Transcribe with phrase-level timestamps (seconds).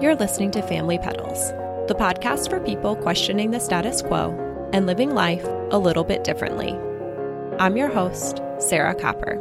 [0.00, 1.50] You're listening to Family Pedals,
[1.86, 4.30] the podcast for people questioning the status quo
[4.72, 6.72] and living life a little bit differently.
[7.58, 9.36] I'm your host, Sarah Copper.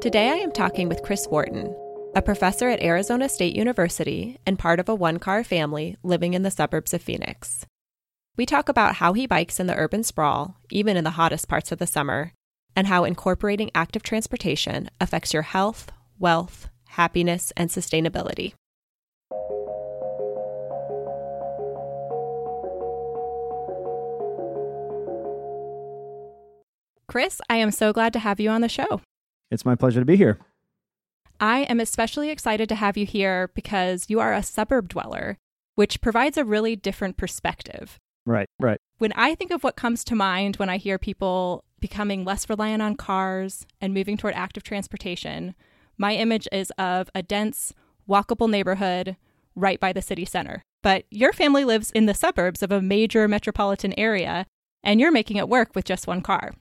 [0.00, 1.76] Today I am talking with Chris Wharton,
[2.14, 6.42] a professor at Arizona State University and part of a one car family living in
[6.42, 7.66] the suburbs of Phoenix.
[8.38, 11.70] We talk about how he bikes in the urban sprawl, even in the hottest parts
[11.72, 12.32] of the summer,
[12.74, 18.54] and how incorporating active transportation affects your health, wealth, happiness, and sustainability.
[27.10, 29.00] Chris, I am so glad to have you on the show.
[29.50, 30.38] It's my pleasure to be here.
[31.40, 35.36] I am especially excited to have you here because you are a suburb dweller,
[35.74, 37.98] which provides a really different perspective.
[38.26, 38.78] Right, right.
[38.98, 42.80] When I think of what comes to mind when I hear people becoming less reliant
[42.80, 45.56] on cars and moving toward active transportation,
[45.98, 47.74] my image is of a dense,
[48.08, 49.16] walkable neighborhood
[49.56, 50.62] right by the city center.
[50.80, 54.46] But your family lives in the suburbs of a major metropolitan area,
[54.84, 56.52] and you're making it work with just one car.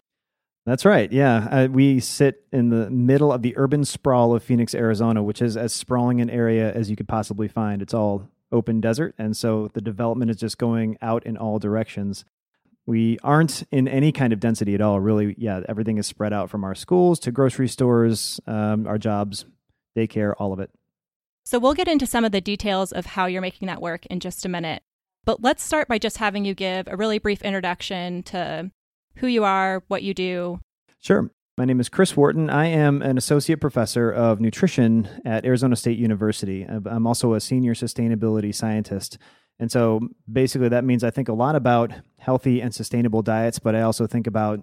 [0.70, 1.12] That's right.
[1.12, 1.48] Yeah.
[1.50, 5.58] Uh, we sit in the middle of the urban sprawl of Phoenix, Arizona, which is
[5.58, 7.82] as sprawling an area as you could possibly find.
[7.82, 9.16] It's all open desert.
[9.18, 12.24] And so the development is just going out in all directions.
[12.86, 15.34] We aren't in any kind of density at all, really.
[15.40, 15.62] Yeah.
[15.68, 19.46] Everything is spread out from our schools to grocery stores, um, our jobs,
[19.98, 20.70] daycare, all of it.
[21.46, 24.20] So we'll get into some of the details of how you're making that work in
[24.20, 24.84] just a minute.
[25.26, 28.70] But let's start by just having you give a really brief introduction to
[29.20, 30.60] who you are, what you do.
[31.00, 31.30] Sure.
[31.58, 32.50] My name is Chris Wharton.
[32.50, 36.64] I am an associate professor of nutrition at Arizona State University.
[36.64, 39.18] I'm also a senior sustainability scientist.
[39.60, 40.00] And so
[40.32, 44.08] basically, that means I think a lot about healthy and sustainable diets, but I also
[44.08, 44.62] think about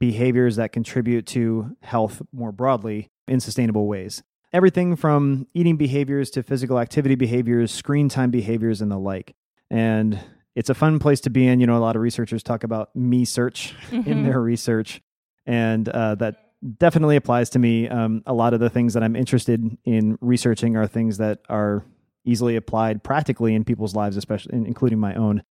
[0.00, 4.24] behaviors that contribute to health more broadly in sustainable ways.
[4.52, 9.36] Everything from eating behaviors to physical activity behaviors, screen time behaviors, and the like.
[9.70, 10.18] And
[10.54, 11.60] it's a fun place to be in.
[11.60, 14.08] You know, a lot of researchers talk about me search mm-hmm.
[14.08, 15.00] in their research,
[15.46, 16.36] and uh, that
[16.78, 17.88] definitely applies to me.
[17.88, 21.84] Um, a lot of the things that I'm interested in researching are things that are
[22.24, 25.42] easily applied practically in people's lives, especially including my own.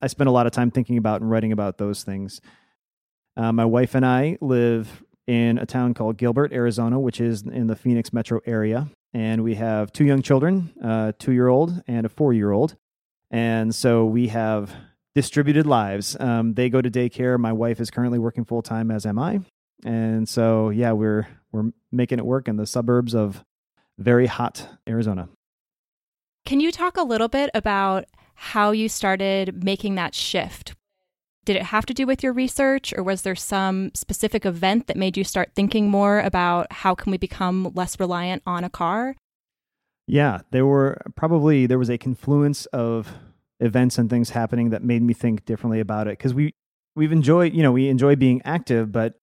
[0.00, 2.40] I spend a lot of time thinking about and writing about those things.
[3.36, 7.66] Uh, my wife and I live in a town called Gilbert, Arizona, which is in
[7.66, 8.88] the Phoenix metro area.
[9.12, 12.76] And we have two young children, a two year old and a four year old.
[13.30, 14.74] And so we have
[15.14, 16.16] distributed lives.
[16.18, 17.38] Um, they go to daycare.
[17.38, 19.40] My wife is currently working full time, as am I.
[19.84, 23.44] And so, yeah, we're we're making it work in the suburbs of
[23.98, 25.28] very hot Arizona.
[26.44, 30.74] Can you talk a little bit about how you started making that shift?
[31.44, 34.96] Did it have to do with your research or was there some specific event that
[34.96, 39.16] made you start thinking more about how can we become less reliant on a car?
[40.08, 43.12] Yeah, there were probably there was a confluence of
[43.60, 46.54] events and things happening that made me think differently about it because we
[46.96, 49.14] we've enjoyed you know we enjoy being active but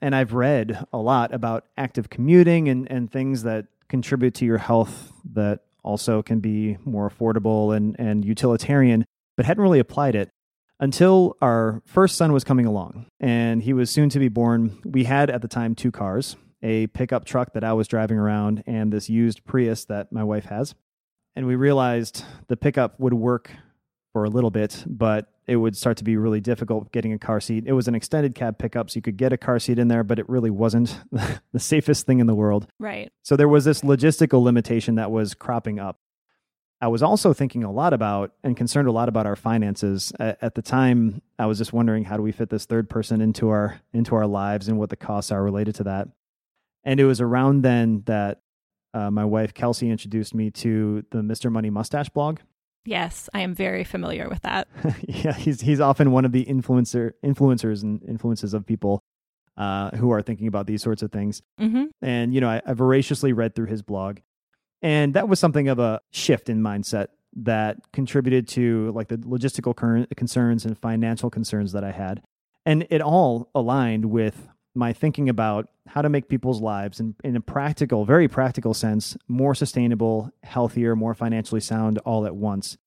[0.00, 4.58] and I've read a lot about active commuting and and things that contribute to your
[4.58, 9.04] health that also can be more affordable and and utilitarian
[9.36, 10.30] but hadn't really applied it
[10.78, 14.78] until our first son was coming along and he was soon to be born.
[14.84, 18.62] We had at the time two cars a pickup truck that I was driving around
[18.66, 20.74] and this used Prius that my wife has.
[21.36, 23.50] And we realized the pickup would work
[24.12, 27.40] for a little bit, but it would start to be really difficult getting a car
[27.40, 27.64] seat.
[27.66, 30.04] It was an extended cab pickup, so you could get a car seat in there,
[30.04, 31.00] but it really wasn't
[31.52, 32.66] the safest thing in the world.
[32.78, 33.12] Right.
[33.22, 35.98] So there was this logistical limitation that was cropping up.
[36.80, 40.12] I was also thinking a lot about and concerned a lot about our finances.
[40.18, 43.50] At the time, I was just wondering how do we fit this third person into
[43.50, 46.08] our into our lives and what the costs are related to that.
[46.84, 48.40] And it was around then that
[48.94, 51.50] uh, my wife Kelsey introduced me to the Mr.
[51.50, 52.40] Money Mustache blog.
[52.84, 54.68] Yes, I am very familiar with that.
[55.06, 59.02] yeah, he's he's often one of the influencer influencers and influences of people
[59.56, 61.42] uh, who are thinking about these sorts of things.
[61.60, 61.84] Mm-hmm.
[62.00, 64.18] And you know, I, I voraciously read through his blog,
[64.80, 69.76] and that was something of a shift in mindset that contributed to like the logistical
[69.76, 72.22] current concerns and financial concerns that I had,
[72.64, 77.36] and it all aligned with my thinking about how to make people's lives in, in
[77.36, 82.78] a practical, very practical sense, more sustainable, healthier, more financially sound all at once.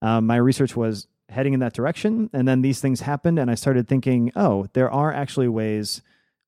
[0.00, 2.30] Um, my research was heading in that direction.
[2.32, 6.02] And then these things happened, and I started thinking, oh, there are actually ways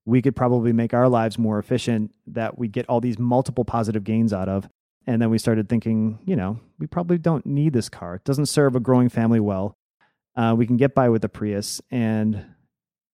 [0.05, 4.03] we could probably make our lives more efficient that we get all these multiple positive
[4.03, 4.69] gains out of.
[5.07, 8.15] And then we started thinking, you know, we probably don't need this car.
[8.15, 9.75] It doesn't serve a growing family well.
[10.35, 11.81] Uh, we can get by with the Prius.
[11.89, 12.45] And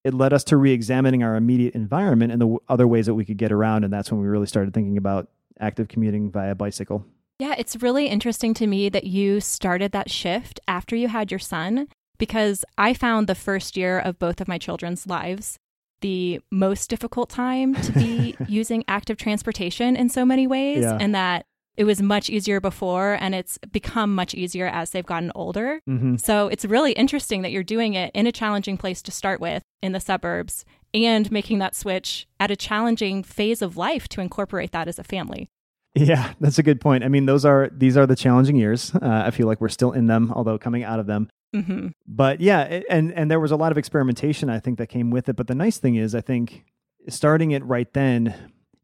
[0.04, 3.38] it led us to re-examining our immediate environment and the other ways that we could
[3.38, 7.06] get around and that's when we really started thinking about active commuting via bicycle
[7.40, 11.40] Yeah, it's really interesting to me that you started that shift after you had your
[11.40, 11.88] son
[12.18, 15.58] because I found the first year of both of my children's lives
[16.02, 20.98] the most difficult time to be using active transportation in so many ways, Yeah.
[21.00, 21.46] and that
[21.78, 25.80] it was much easier before and it's become much easier as they've gotten older.
[25.86, 29.40] hmm So it's really interesting that you're doing it in a challenging place to start
[29.40, 34.22] with in the suburbs and making that switch at a challenging phase of life to
[34.22, 35.48] incorporate that as a family.
[35.96, 37.04] Yeah, that's a good point.
[37.04, 38.94] I mean, those are these are the challenging years.
[38.96, 41.30] Uh, I feel like we're still in them, although coming out of them.
[41.54, 44.88] hmm But yeah, it- and and there was a lot of experimentation I think that
[44.88, 45.36] came with it.
[45.36, 46.64] But the nice thing is, I think
[47.10, 48.34] starting it right then,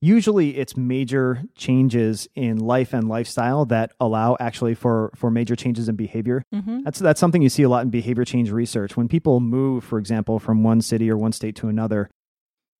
[0.01, 5.89] usually it's major changes in life and lifestyle that allow actually for for major changes
[5.89, 6.43] in behavior.
[6.53, 8.95] hmm That's that's something you see a lot in behavior change research.
[8.95, 12.09] When people move, for example, from one city or one state to another,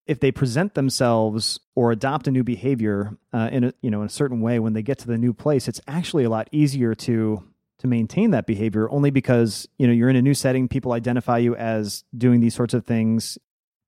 [0.06, 4.08] if they present themselves or adopt a new behavior uh, in a you know in
[4.08, 6.94] a certain way, when they get to the new place, it's actually a lot easier
[6.96, 7.44] to
[7.80, 8.90] to maintain that behavior.
[8.90, 12.56] Only because you know you're in a new setting, people identify you as doing these
[12.56, 13.38] sorts of things.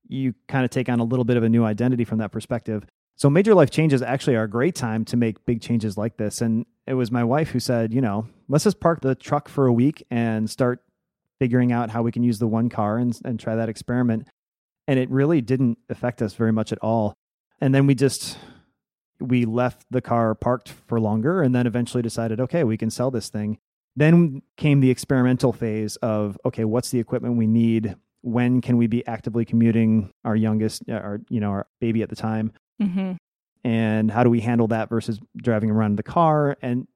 [0.07, 2.83] You kind of take on a little bit of a new identity from that perspective.
[3.19, 6.39] So major life changes actually are a great time to make big changes like this.
[6.39, 9.67] And it was my wife who said, you know, let's just park the truck for
[9.67, 10.81] a week and start
[11.37, 14.29] figuring out how we can use the one car and, and try that experiment.
[14.87, 17.13] And it really didn't affect us very much at all.
[17.59, 18.37] And then we just
[19.19, 23.11] we left the car parked for longer and then eventually decided, okay, we can sell
[23.11, 23.57] this thing.
[23.97, 27.97] Then came the experimental phase of, okay, what's the equipment we need?
[28.21, 32.15] When can we be actively commuting our youngest, our you know, our baby at the
[32.15, 32.53] time?
[32.79, 33.13] Hmm
[33.65, 36.87] and how do we handle that versus driving around in the car and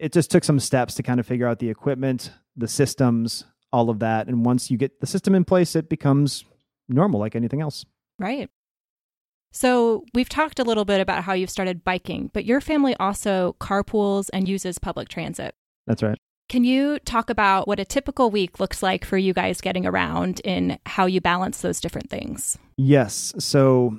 [0.00, 3.88] it just took some steps to kind of figure out the equipment the systems all
[3.88, 6.44] of that and once you get the system in place it becomes
[6.88, 7.84] normal like anything else
[8.20, 8.50] Right.
[9.52, 13.56] So we've talked a little bit about how you've started biking, but your family also
[13.60, 15.54] carpools and uses public transit.
[15.86, 16.18] that's right
[16.48, 20.40] Can you talk about what a typical week looks like for you guys getting around
[20.44, 22.58] and how you balance those different things?
[22.76, 23.98] yes so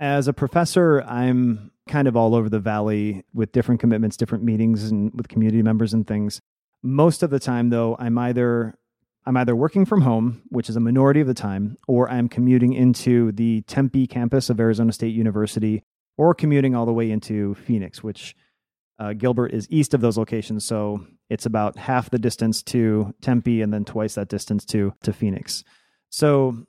[0.00, 4.90] as a professor i'm kind of all over the valley with different commitments different meetings
[4.90, 6.40] and with community members and things.
[6.82, 8.78] Most of the time though i'm either
[9.26, 12.72] i'm either working from home which is a minority of the time or i'm commuting
[12.72, 15.82] into the tempe campus of arizona state university
[16.16, 18.36] or commuting all the way into phoenix which
[19.00, 23.60] uh, gilbert is east of those locations so it's about half the distance to tempe
[23.60, 25.64] and then twice that distance to to phoenix.
[26.10, 26.66] So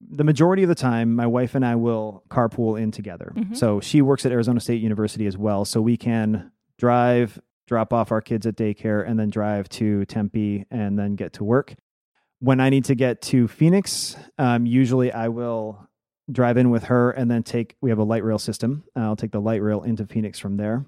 [0.00, 3.32] the majority of the time, my wife and I will carpool in together.
[3.36, 3.56] Mhm.
[3.56, 5.64] So she works at Arizona State University as well.
[5.64, 10.64] So we can drive, drop off our kids at daycare, and then drive to Tempe
[10.70, 11.74] and then get to work.
[12.40, 15.86] When I need to get to Phoenix, um, usually I will
[16.32, 18.84] drive in with her and then take, we have a light rail system.
[18.96, 20.86] I'll take the light rail into Phoenix from there.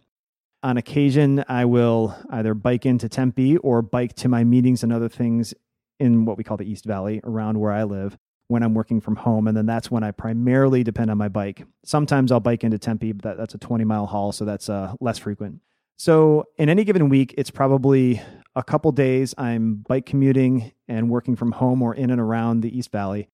[0.62, 5.08] On occasion, I will either bike into Tempe or bike to my meetings and other
[5.08, 5.52] things
[5.98, 8.16] in what we call the East Valley around where I live
[8.52, 9.48] when I'm working from home.
[9.48, 11.64] And then that's when I primarily depend on my bike.
[11.84, 14.94] Sometimes I'll bike into Tempe, but that, that's a 20 mile haul, so that's uh,
[15.00, 15.60] less frequent.
[15.96, 18.20] So in any given week, it's probably
[18.54, 22.76] a couple days I'm bike commuting and working from home or in and around the
[22.76, 23.28] East Valley.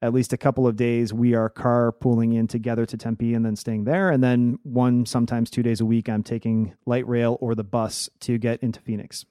[0.00, 3.56] At least a couple of days we are carpooling in together to Tempe and then
[3.56, 4.10] staying there.
[4.10, 8.08] And then one, sometimes two days a week, I'm taking light rail or the bus
[8.20, 9.24] to get into Phoenix.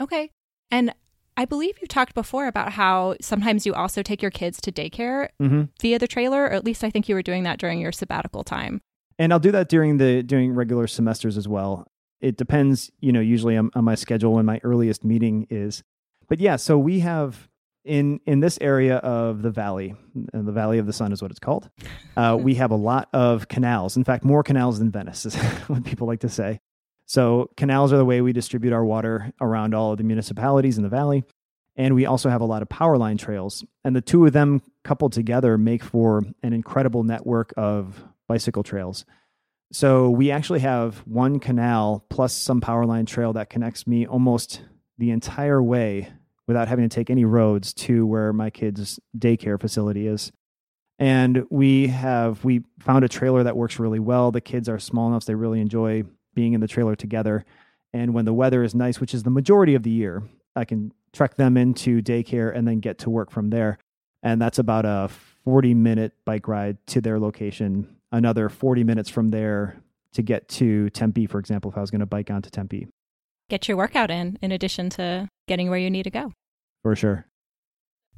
[0.00, 0.30] Okay.
[0.70, 0.94] And
[1.36, 5.28] I believe you talked before about how sometimes you also take your kids to daycare
[5.40, 5.62] Mm-hmm.
[5.80, 8.44] via the trailer, or at least I think you were doing that during your sabbatical
[8.44, 8.80] time.
[9.18, 11.86] and I'll do that during the during regular semesters as well.
[12.20, 15.82] It depends, you know, usually on, on my schedule when my earliest meeting is.
[16.28, 17.48] But yeah, so we have
[17.84, 21.40] in in this area of the valley, the Valley of the Sun is what it's
[21.40, 21.68] called.
[22.16, 23.96] Uh, we have a lot of canals.
[23.96, 25.34] In fact, more canals than Venice is
[25.66, 26.60] what people like to say.
[27.12, 30.82] So canals are the way we distribute our water around all of the municipalities in
[30.82, 31.24] the valley.
[31.76, 33.62] And we also have a lot of power line trails.
[33.84, 39.04] And the two of them coupled together make for an incredible network of bicycle trails.
[39.74, 44.62] So we actually have one canal plus some power line trail that connects me almost
[44.96, 46.10] the entire way
[46.48, 50.32] without having to take any roads to where my kids' daycare facility is.
[50.98, 54.30] And we have we found a trailer that works really well.
[54.30, 57.44] The kids are small enough so they really enjoy being in the trailer together.
[57.92, 60.22] And when the weather is nice, which is the majority of the year,
[60.56, 63.78] I can trek them into daycare and then get to work from there.
[64.22, 65.10] And that's about a
[65.44, 67.96] 40 minute bike ride to their location.
[68.12, 69.76] Another 40 minutes from there
[70.12, 72.88] to get to Tempe, for example, if I was going to bike onto Tempe,
[73.48, 76.32] Get your workout in, in addition to getting where you need to go.
[76.82, 77.26] for sure.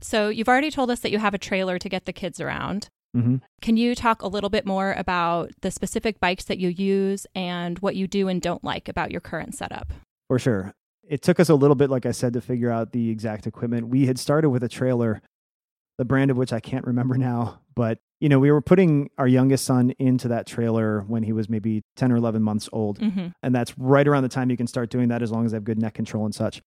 [0.01, 2.89] So you've already told us that you have a trailer to get the kids around.
[3.15, 3.37] Mm-hmm.
[3.61, 7.79] Can you talk a little bit more about the specific bikes that you use and
[7.79, 9.93] what you do and don't like about your current setup?
[10.29, 10.75] For sure.
[11.07, 13.89] It took us a little bit, like I said, to figure out the exact equipment.
[13.89, 15.23] We had started with a trailer,
[15.99, 19.29] the brand of which I can't remember now, but you know, we were putting our
[19.29, 22.99] youngest son into that trailer when he was maybe 10 or 11 months old.
[22.99, 23.29] Mm-hmm.
[23.43, 25.57] And that's right around the time you can start doing that as long as they
[25.57, 26.63] have good neck control and such.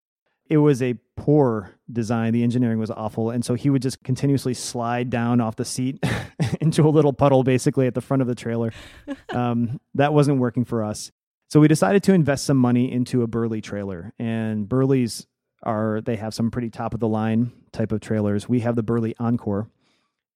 [0.48, 2.32] It was a poor design.
[2.32, 3.30] The engineering was awful.
[3.30, 6.02] And so he would just continuously slide down off the seat
[6.60, 8.72] into a little puddle basically at the front of the trailer.
[9.30, 11.12] Um, that wasn't working for us.
[11.48, 14.12] So we decided to invest some money into a Burley trailer.
[14.18, 15.26] And Burleys
[15.62, 18.48] are, they have some pretty top of the line type of trailers.
[18.48, 19.68] We have the Burley Encore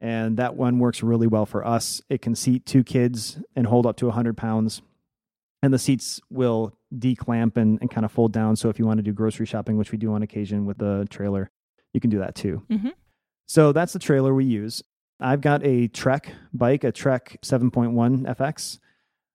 [0.02, 2.02] and that one works really well for us.
[2.11, 4.83] It can seat two kids and hold up to 100 pounds,
[5.62, 8.57] and the seats will declamp and, and kind of fold down.
[8.57, 11.07] So if you want to do grocery shopping, which we do on occasion with the
[11.09, 11.50] trailer,
[11.92, 12.62] you can do that too.
[12.69, 12.90] Mm-hmm.
[13.47, 14.83] So that's the trailer we use.
[15.21, 18.78] I've got a Trek bike, a Trek 7.1 FX.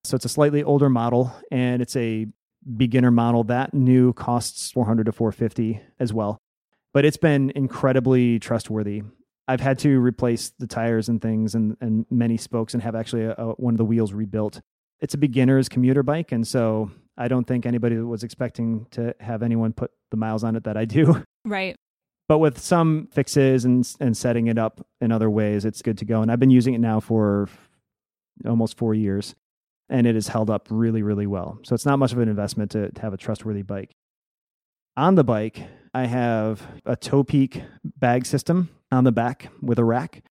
[0.03, 2.27] So it's a slightly older model, and it's a
[2.75, 3.43] beginner model.
[3.45, 6.37] That new costs 400 to 450 as well,
[6.93, 9.03] but it's been incredibly trustworthy.
[9.47, 13.23] I've had to replace the tires and things and, and many spokes and have actually
[13.23, 14.61] a, a, one of the wheels rebuilt.
[14.99, 16.31] It's a beginner's commuter bike.
[16.31, 20.55] And so I don't think anybody was expecting to have anyone put the miles on
[20.55, 21.23] it that I do.
[21.45, 21.77] Right.
[22.27, 26.03] But with some fixes and, and setting it up in other ways, it's good to
[26.03, 26.21] go.
[26.21, 27.47] And I've been using it now for
[28.45, 29.33] almost four years
[29.89, 31.57] and it has held up really, really well.
[31.63, 33.95] So it's not much of an investment to, to have a trustworthy bike.
[34.97, 35.63] On the bike,
[35.93, 40.23] I have a Topeak bag system on the back with a rack.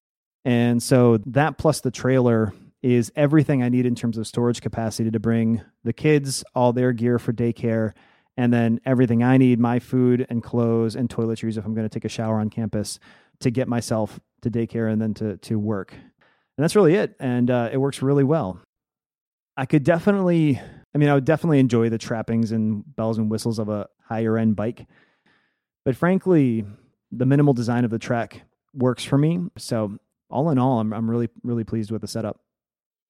[0.45, 2.53] And so that plus the trailer
[2.95, 6.93] is everything I need in terms of storage capacity to bring the kids all their
[6.93, 7.93] gear for daycare
[8.37, 11.93] and then everything I need, my food and clothes and toiletries if I'm going to
[11.93, 13.01] take a shower on campus
[13.41, 15.93] to get myself to daycare and then to to work.
[15.93, 17.17] And that's really it.
[17.19, 18.61] And uh, it works really well.
[19.57, 20.61] I could definitely,
[20.95, 24.39] I mean, I would definitely enjoy the trappings and bells and whistles of a higher
[24.39, 24.87] end bike.
[25.85, 26.65] But frankly,
[27.11, 28.43] the minimal design of the Trek
[28.75, 29.41] works for me.
[29.59, 29.99] So
[30.31, 32.41] all in all, I'm I'm really really pleased with the setup.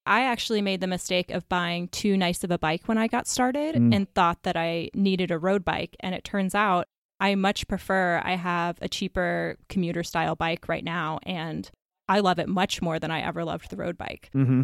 [0.07, 3.27] I actually made the mistake of buying too nice of a bike when I got
[3.27, 3.95] started Mm.
[3.95, 5.97] and thought that I needed a road bike.
[6.01, 6.87] And it turns out
[7.19, 11.71] I much prefer, I have a cheaper commuter style bike right now, and
[12.09, 14.31] I love it much more than I ever loved the road bike.
[14.35, 14.63] Mm-hmm.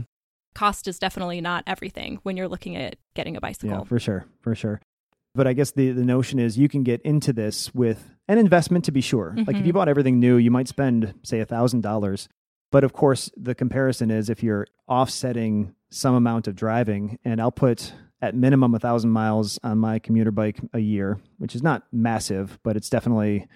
[0.54, 3.78] Cost is definitely not everything when you're looking at getting a bicycle.
[3.78, 4.80] Yeah, for sure, for sure.
[5.34, 8.84] But I guess the the notion is you can get into this with an investment
[8.84, 9.34] to be sure.
[9.46, 12.28] Like if you bought everything new, you might spend say a thousand dollars.
[12.72, 17.52] But of course, the comparison is if you're offsetting some amount of driving, and I'll
[17.52, 21.84] put at minimum a thousand miles on my commuter bike a year, which is not
[21.92, 23.46] massive, but it's definitely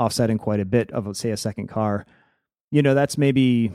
[0.00, 2.06] offsetting quite a bit of say a second car.
[2.70, 3.72] You know, that's maybe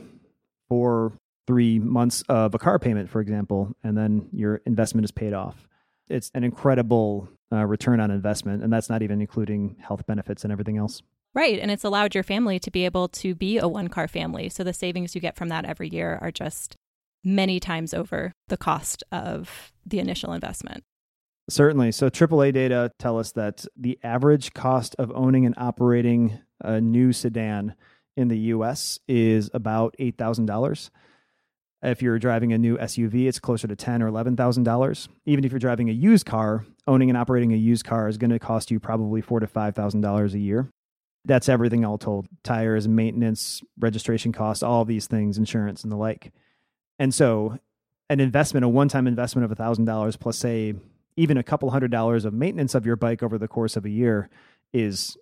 [0.68, 1.12] four,
[1.46, 5.68] three months of a car payment, for example, and then your investment is paid off.
[6.08, 10.52] It's an incredible uh, return on investment, and that's not even including health benefits and
[10.52, 11.02] everything else.
[11.38, 11.60] Right.
[11.60, 14.48] And it's allowed your family to be able to be a one car family.
[14.48, 16.74] So the savings you get from that every year are just
[17.22, 20.82] many times over the cost of the initial investment.
[21.48, 21.92] Certainly.
[21.92, 27.12] So AAA data tell us that the average cost of owning and operating a new
[27.12, 27.76] sedan
[28.16, 30.90] in the US is about $8,000.
[31.84, 35.08] If you're driving a new SUV, it's closer to ten or eleven thousand dollars.
[35.24, 38.32] Even if you're driving a used car, owning and operating a used car is going
[38.32, 40.68] to cost you probably four to five thousand dollars a year.
[41.24, 46.32] That's everything all told: tires, maintenance, registration costs, all these things, insurance, and the like.
[46.98, 47.58] And so,
[48.10, 50.74] an investment, a one-time investment of thousand dollars plus, say,
[51.16, 53.90] even a couple hundred dollars of maintenance of your bike over the course of a
[53.90, 54.30] year,
[54.72, 55.16] is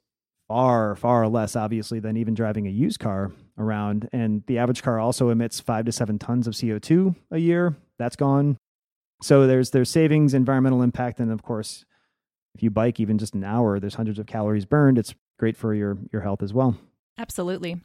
[0.49, 4.09] far, far less, obviously, than even driving a used car around.
[4.13, 7.77] And the average car also emits five to seven tons of CO2 a year.
[7.99, 8.59] That's gone.
[9.23, 11.85] So there's there's savings, environmental impact, and of course,
[12.55, 14.99] if you bike even just an hour, there's hundreds of calories burned.
[14.99, 16.77] It's great for your your health as well.
[17.19, 17.81] Absolutely.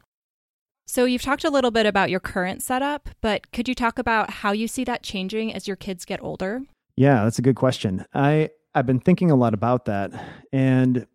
[0.85, 4.29] So you've talked a little bit about your current setup, but could you talk about
[4.29, 6.63] how you see that changing as your kids get older?
[6.97, 8.05] Yeah, that's a good question.
[8.13, 10.11] I I've been thinking a lot about that,
[10.51, 11.07] and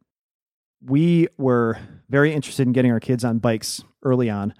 [0.83, 1.78] we were
[2.09, 4.55] very interested in getting our kids on bikes early on,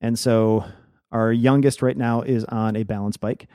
[0.00, 0.64] and so
[1.12, 3.48] our youngest right now is on a balance bike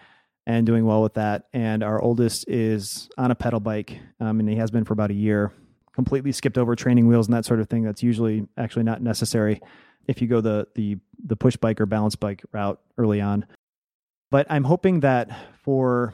[0.46, 4.50] and doing well with that, and our oldest is on a pedal bike, um, and
[4.50, 5.52] he has been for about a year.
[5.94, 7.84] Completely skipped over training wheels and that sort of thing.
[7.84, 9.62] That's usually actually not necessary
[10.08, 13.46] if you go the the the push bike or balance bike route early on.
[14.32, 15.30] But I'm hoping that
[15.64, 16.14] for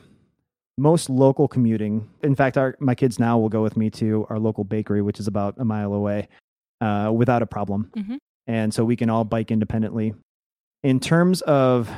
[0.78, 4.38] most local commuting, in fact, our my kids now will go with me to our
[4.40, 6.28] local bakery, which is about a mile away,
[6.82, 8.18] uh, without a problem, Mhm.
[8.48, 10.14] and so we can all bike independently.
[10.84, 11.90] In terms of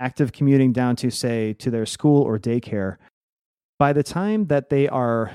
[0.00, 2.96] active commuting down to, say, to their school or daycare,
[3.78, 5.30] by the time that they are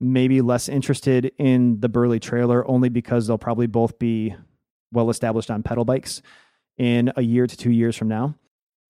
[0.00, 4.34] maybe less interested in the Burley trailer, only because they'll probably both be
[4.92, 6.22] well established on pedal bikes
[6.78, 8.34] in a year to two years from now,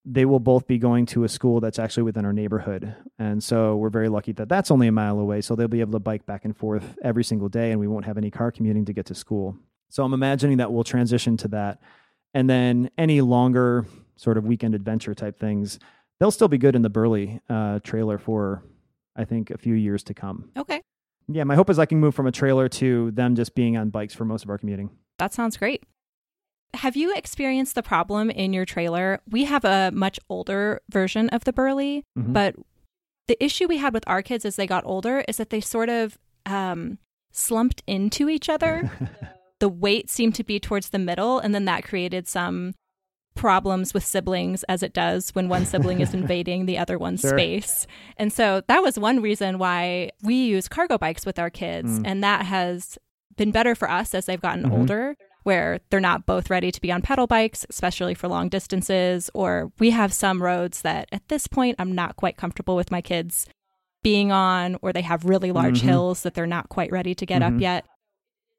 [0.05, 2.95] they will both be going to a school that's actually within our neighborhood.
[3.19, 5.41] And so we're very lucky that that's only a mile away.
[5.41, 8.05] So they'll be able to bike back and forth every single day, and we won't
[8.07, 9.57] have any car commuting to get to school.
[9.89, 11.83] So I'm imagining that we'll transition to that.
[12.33, 13.87] And then any longer
[14.17, 15.81] sort of weekend adventure type things,
[16.21, 18.63] they'll still be good in the Burley uh, trailer for,
[19.17, 20.51] I think, a few years to come.
[20.57, 20.81] Okay.
[21.33, 23.91] Yeah, my hope is I can move from a trailer to them just being on
[23.91, 24.91] bikes for most of our commuting.
[25.19, 25.85] That sounds great.
[26.75, 29.21] Have you experienced the problem in your trailer?
[29.29, 32.33] We have a much older version of the Burley, Mhm.
[32.33, 32.55] but
[33.29, 35.89] the issue we had with our kids as they got older is that they sort
[35.89, 36.99] of um,
[37.33, 38.91] slumped into each other.
[39.61, 42.75] the weight seemed to be towards the middle, and then that created some
[43.41, 47.31] problems with siblings, as it does when one sibling is invading the other one's Sure.
[47.31, 47.87] space.
[48.19, 52.03] And so that was one reason why we use cargo bikes with our kids, Mm.
[52.07, 52.99] and that has
[53.37, 54.73] been better for us as they've gotten Mhm.
[54.79, 55.17] older.
[55.43, 59.73] Where they're not both ready to be on pedal bikes, especially for long distances, or
[59.79, 63.47] we have some roads that at this point I'm not quite comfortable with my kids
[64.03, 65.85] being on, or they have really large Mhm.
[65.91, 67.55] hills that they're not quite ready to get Mhm.
[67.57, 67.85] up yet.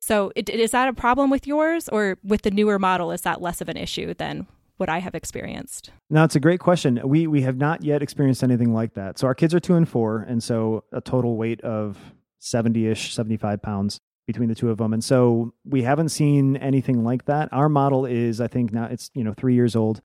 [0.02, 3.12] So, it, is that a problem with yours, or with the newer model?
[3.12, 4.48] Is that less of an issue than
[4.82, 5.92] what I have experienced?
[6.10, 7.00] No, it's a great question.
[7.06, 9.20] We we have not yet experienced anything like that.
[9.20, 11.98] So our kids are two and four, and so a total weight of
[12.40, 16.58] seventy ish, seventy five pounds between the two of them, and so we haven't seen
[16.58, 17.50] anything like that.
[17.54, 20.02] Our model is, I think, now it's you know three years old.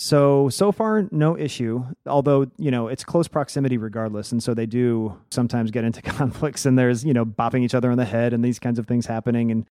[0.00, 1.84] So so far, no issue.
[2.04, 6.66] Although you know it's close proximity regardless, and so they do sometimes get into conflicts,
[6.66, 9.06] and there's you know bopping each other on the head and these kinds of things
[9.06, 9.68] happening, and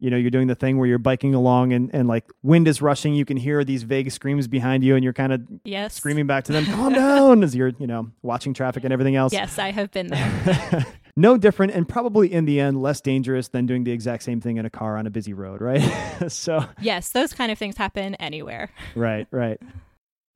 [0.00, 2.80] you know you're doing the thing where you're biking along and, and like wind is
[2.82, 5.94] rushing you can hear these vague screams behind you and you're kind of Yes.
[5.94, 9.32] screaming back to them calm down as you're you know watching traffic and everything else
[9.32, 10.86] Yes, I have been there.
[11.16, 14.56] no different and probably in the end less dangerous than doing the exact same thing
[14.56, 15.82] in a car on a busy road right
[16.28, 18.70] so yes, those kind of things happen anywhere.
[18.94, 19.60] right right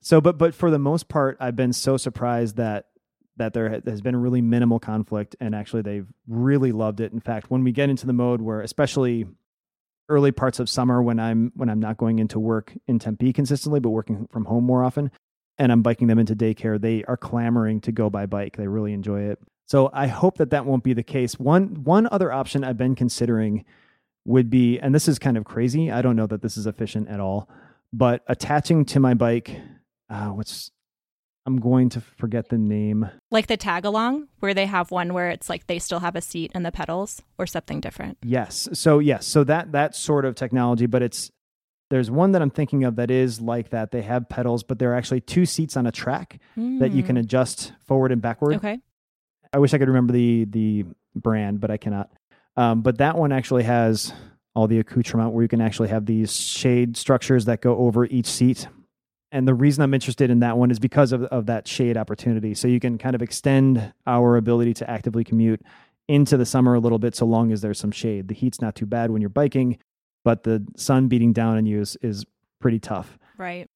[0.02, 2.86] so but but for the most part i've been so surprised that
[3.36, 7.50] that there has been really minimal conflict and actually they've really loved it in fact
[7.50, 9.26] when we get into the mode where especially
[10.08, 13.80] early parts of summer when i'm when i'm not going into work in tempe consistently
[13.80, 15.10] but working from home more often
[15.58, 18.56] and i'm biking them into daycare they are clamoring to go by bike.
[18.56, 19.38] They really enjoy it.
[19.66, 21.38] So i hope that that won't be the case.
[21.38, 23.64] One one other option i've been considering
[24.24, 27.08] would be and this is kind of crazy i don't know that this is efficient
[27.08, 27.48] at all
[27.92, 29.60] but attaching to my bike
[30.10, 30.70] uh, what's
[31.46, 35.30] i'm going to forget the name Like the tag along, where they have one where
[35.30, 38.18] it's like they still have a seat and the pedals, or something different.
[38.22, 38.68] Yes.
[38.72, 39.26] So yes.
[39.26, 41.30] So that that sort of technology, but it's
[41.90, 43.90] there's one that I'm thinking of that is like that.
[43.90, 47.16] They have pedals, but there are actually two seats on a track that you can
[47.16, 48.54] adjust forward and backward.
[48.54, 48.66] Hmm.
[48.66, 48.78] Okay.
[49.52, 52.10] I wish I could remember the the brand, but I cannot.
[52.56, 54.12] Um, but that one actually has
[54.54, 58.26] all the accoutrement where you can actually have these shade structures that go over each
[58.26, 58.68] seat.
[59.34, 62.54] And the reason I'm interested in that one is because of, of that shade opportunity.
[62.54, 65.60] So you can kind of extend our ability to actively commute
[66.06, 68.28] into the summer a little bit so long as there's some shade.
[68.28, 69.78] The heat's not too bad when you're biking,
[70.24, 72.24] but the sun beating down on you is, is
[72.60, 73.18] pretty tough.
[73.36, 73.66] Right.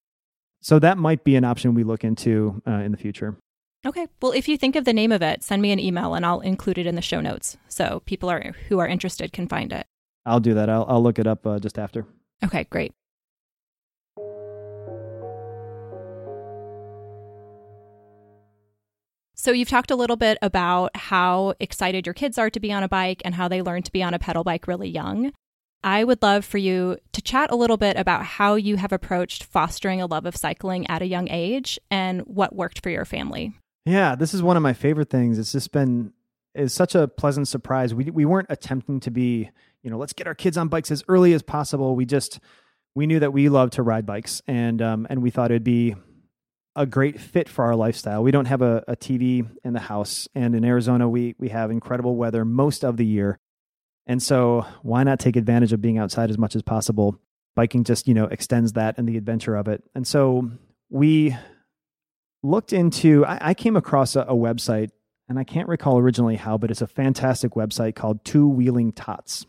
[0.61, 3.35] So that might be an option we look into uh, in the future.
[3.85, 4.07] Okay.
[4.21, 6.39] Well, if you think of the name of it, send me an email and I'll
[6.39, 9.85] include it in the show notes so people are who are interested can find it.
[10.25, 10.69] I'll do that.
[10.69, 12.05] I'll, I'll look it up uh, just after.
[12.45, 12.93] Okay, great.
[19.39, 22.83] So you've talked a little bit about how excited your kids are to be on
[22.83, 25.31] a bike and how they learn to be on a pedal bike really young.
[25.81, 29.45] I would love for you to chat a little bit about how you have approached
[29.45, 33.53] fostering a love of cycling at a young age and what worked for your family.
[33.85, 35.39] Yeah, this is one of my favorite things.
[35.39, 36.11] It's just been
[36.53, 37.93] is such a pleasant surprise.
[37.93, 39.49] We we weren't attempting to be,
[39.83, 41.95] you know, let's get our kids on bikes as early as possible.
[41.95, 42.41] We just
[42.93, 45.95] we knew that we love to ride bikes, and um, and we thought it'd be
[46.75, 48.23] a great fit for our lifestyle.
[48.23, 51.71] We don't have a, a TV in the house, and in Arizona, we we have
[51.71, 53.39] incredible weather most of the year,
[54.07, 57.19] and so why not take advantage of being outside as much as possible?
[57.55, 60.49] Biking just you know extends that and the adventure of it, and so
[60.89, 61.35] we
[62.43, 64.91] looked into I, I came across a, a website
[65.29, 69.45] and I can't recall originally how, but it's a fantastic website called Two Wheeling Tots.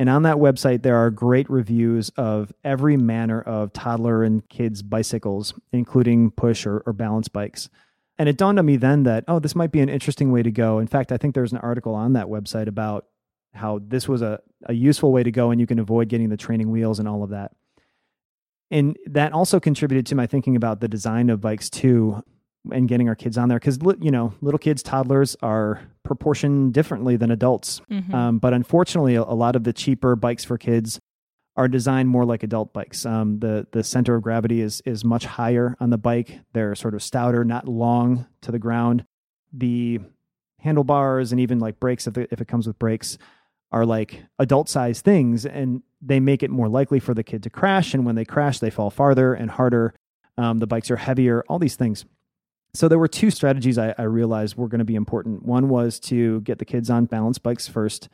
[0.00, 4.82] And on that website, there are great reviews of every manner of toddler and kids'
[4.82, 7.68] bicycles, including push or, or balance bikes.
[8.18, 10.50] And it dawned on me then that, oh, this might be an interesting way to
[10.50, 10.78] go.
[10.78, 13.08] In fact, I think there's an article on that website about
[13.52, 16.38] how this was a, a useful way to go and you can avoid getting the
[16.38, 17.52] training wheels and all of that.
[18.70, 22.24] And that also contributed to my thinking about the design of bikes too
[22.72, 27.16] and getting our kids on there because you know little kids toddlers are proportioned differently
[27.16, 27.80] than adults.
[27.90, 28.12] Mhm.
[28.12, 30.98] um, but unfortunately a, lot of the cheaper bikes for kids
[31.56, 33.04] are designed more like adult bikes.
[33.06, 36.40] Um, the the center of gravity is is much higher on the bike.
[36.52, 39.04] They're sort of stouter not long to the ground.
[39.52, 40.00] The
[40.58, 43.18] handlebars and even like brakes if, it- if it comes with brakes
[43.72, 47.50] are like adult sized things and they make it more likely for the kid to
[47.50, 49.94] crash and when they crash they fall farther and harder.
[50.38, 52.04] Um, the bikes are heavier all these things
[52.74, 55.44] so there were two strategies I, I realized were going to be important.
[55.44, 58.08] One was to get the kids on balance bikes first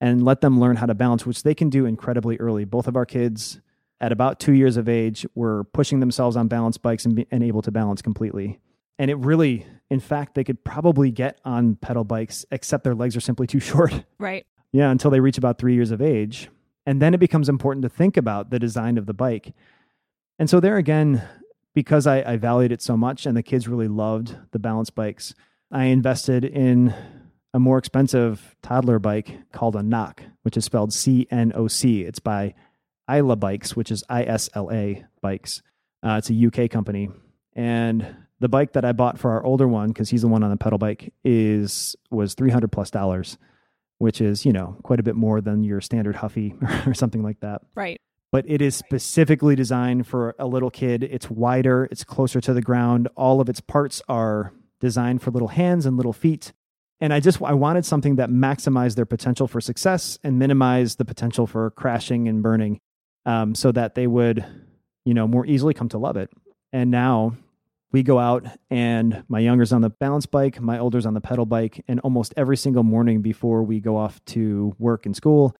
[0.00, 2.64] and let them learn how to balance, which they can do incredibly early.
[2.64, 3.60] Both of our kids
[4.00, 7.42] at about two years of age were pushing themselves on balance bikes and, be, and
[7.42, 8.58] able to balance completely.
[8.98, 13.16] And it really, in fact, they could probably get on pedal bikes, except their legs
[13.16, 14.04] are simply too short.
[14.18, 14.46] Right.
[14.72, 16.50] Yeah, until they reach about three years of age.
[16.86, 19.54] And then it becomes important to think about the design of the bike.
[20.38, 21.22] And so, there again,
[21.74, 25.34] because I, I valued it so much and the kids really loved the balance bikes,
[25.70, 26.94] I invested in
[27.52, 32.02] a more expensive toddler bike called a Knock, which is spelled C N O C.
[32.02, 32.54] It's by
[33.10, 35.62] Isla Bikes, which is I S L A Bikes.
[36.02, 37.10] Uh, it's a UK company.
[37.54, 40.50] And the bike that I bought for our older one, because he's the one on
[40.50, 43.38] the pedal bike, is was 300 plus dollars
[43.98, 46.54] which is, you know, quite a bit more than your standard Huffy
[46.86, 47.62] or something like that.
[47.74, 48.00] Right.
[48.34, 51.04] But it is specifically designed for a little kid.
[51.04, 53.06] It's wider, it's closer to the ground.
[53.14, 56.52] All of its parts are designed for little hands and little feet.
[57.00, 61.04] And I just I wanted something that maximized their potential for success and minimized the
[61.04, 62.80] potential for crashing and burning,
[63.24, 64.44] um, so that they would,
[65.04, 66.28] you know, more easily come to love it.
[66.72, 67.36] And now
[67.92, 71.46] we go out and my younger's on the balance bike, my older's on the pedal
[71.46, 75.54] bike, and almost every single morning before we go off to work and school,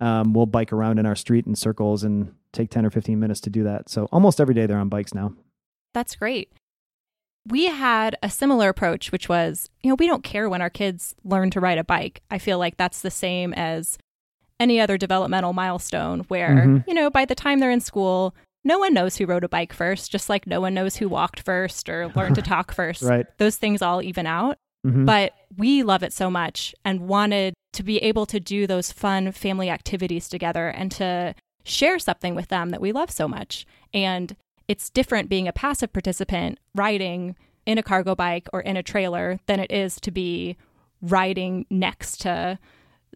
[0.00, 3.40] um, we'll bike around in our street in circles and take 10 or 15 minutes
[3.42, 3.88] to do that.
[3.88, 5.32] So almost every day they're on bikes now.
[5.94, 6.50] That's great.
[7.48, 11.14] We had a similar approach, which was, you know, we don't care when our kids
[11.24, 12.22] learn to ride a bike.
[12.30, 13.96] I feel like that's the same as
[14.58, 16.84] any other developmental milestone where, Mhm.
[16.86, 19.72] you know, by the time they're in school, no one knows who rode a bike
[19.72, 23.02] first, just like no one knows who walked first or learned to talk first.
[23.02, 23.26] Right.
[23.38, 24.58] Those things all even out.
[24.86, 25.06] Mhm.
[25.06, 29.32] But we love it so much and wanted to be able to do those fun
[29.32, 33.66] family activities together and to share something with them that we love so much.
[33.94, 34.34] And
[34.68, 39.38] it's different being a passive participant riding in a cargo bike or in a trailer
[39.46, 40.56] than it is to be
[41.02, 42.58] riding next to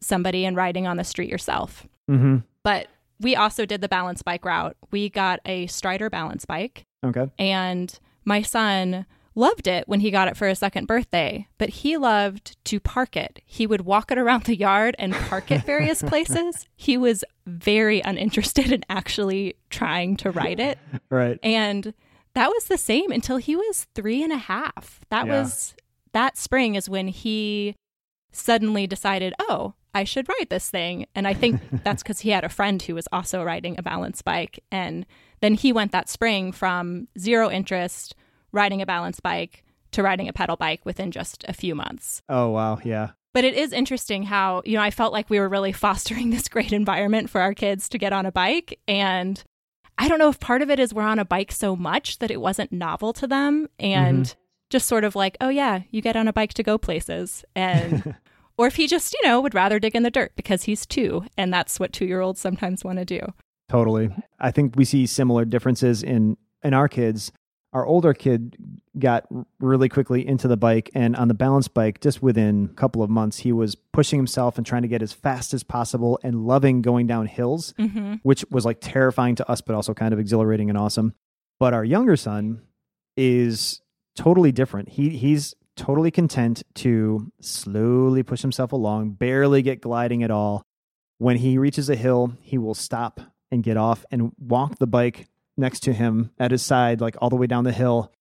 [0.01, 1.87] somebody and riding on the street yourself.
[2.11, 2.43] Mhm.
[2.63, 2.89] But
[3.21, 4.77] we also did the balance bike route.
[4.91, 7.27] We got a Strider balance bike Okay.
[7.39, 11.97] and my son loved it when he got it for his second birthday, but he
[11.97, 13.41] loved to park it.
[13.45, 16.67] He would walk it around the yard and park it various places.
[16.77, 20.79] He was very uninterested in actually trying to ride it.
[21.11, 21.39] Right.
[21.43, 21.95] And
[22.35, 25.01] that was the same until he was three and a half.
[25.11, 25.41] That Yeah.
[25.43, 25.75] was
[26.13, 27.75] that spring is when he
[28.33, 31.07] suddenly decided, oh, I should ride this thing.
[31.15, 34.23] And I think that's because he had a friend who was also riding a balance
[34.23, 34.63] bike.
[34.73, 35.07] And
[35.41, 38.15] then he went that spring from zero interest
[38.55, 42.23] riding a balance bike to riding a pedal bike within just a few months.
[42.29, 42.79] Oh wow.
[42.85, 43.11] Yeah.
[43.33, 46.49] But it is interesting how, you know, I felt like we were really fostering this
[46.49, 48.79] great environment for our kids to get on a bike.
[48.89, 49.43] And
[49.99, 52.31] I don't know if part of it is we're on a bike so much that
[52.31, 54.41] it wasn't novel to them and mm-hmm.
[54.71, 57.45] just sort of like, oh, yeah, you get on a bike to go places.
[57.55, 58.17] And,
[58.57, 61.25] or if he just, you know, would rather dig in the dirt because he's two
[61.37, 63.21] and that's what two year olds sometimes want to do.
[63.69, 64.11] Totally.
[64.39, 67.33] I think we see similar differences in in our kids.
[67.75, 68.57] Our older kid
[68.99, 69.27] got
[69.59, 73.11] really quickly into the bike and on the balance bike just within a couple of
[73.11, 76.81] months he was pushing himself and trying to get as fast as possible and loving
[76.83, 78.15] going down hills, Mm-hmm.
[78.23, 81.15] which was like terrifying to us but also kind of exhilarating and awesome.
[81.59, 82.63] But our younger son
[83.17, 83.81] is
[84.17, 84.91] totally different.
[84.91, 90.63] He he's totally content to slowly push himself along, barely get gliding at all.
[91.19, 95.27] When he reaches a hill, he will stop and get off and walk the bike
[95.57, 98.13] next to him at his side, like all the way down the hill.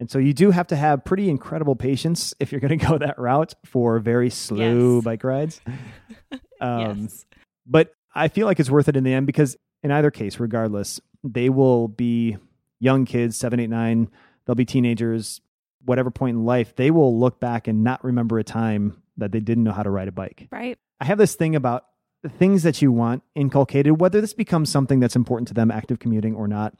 [0.00, 2.98] And so you do have to have pretty incredible patience if you're going to go
[2.98, 5.04] that route for very slow Yes.
[5.04, 5.60] bike rides.
[6.60, 7.24] Um, yes.
[7.66, 11.00] but I feel like it's worth it in the end because in either case, regardless,
[11.24, 12.36] they will be
[12.78, 14.08] young kids, seven, eight, nine.
[14.46, 15.40] They'll be teenagers,
[15.84, 16.76] whatever point in life.
[16.76, 19.90] They will look back and not remember a time that they didn't know how to
[19.90, 20.46] ride a bike.
[20.52, 20.78] Right.
[21.00, 21.84] I have this thing about
[22.28, 26.34] things that you want inculcated, whether this becomes something that's important to them, active commuting
[26.34, 26.74] or not.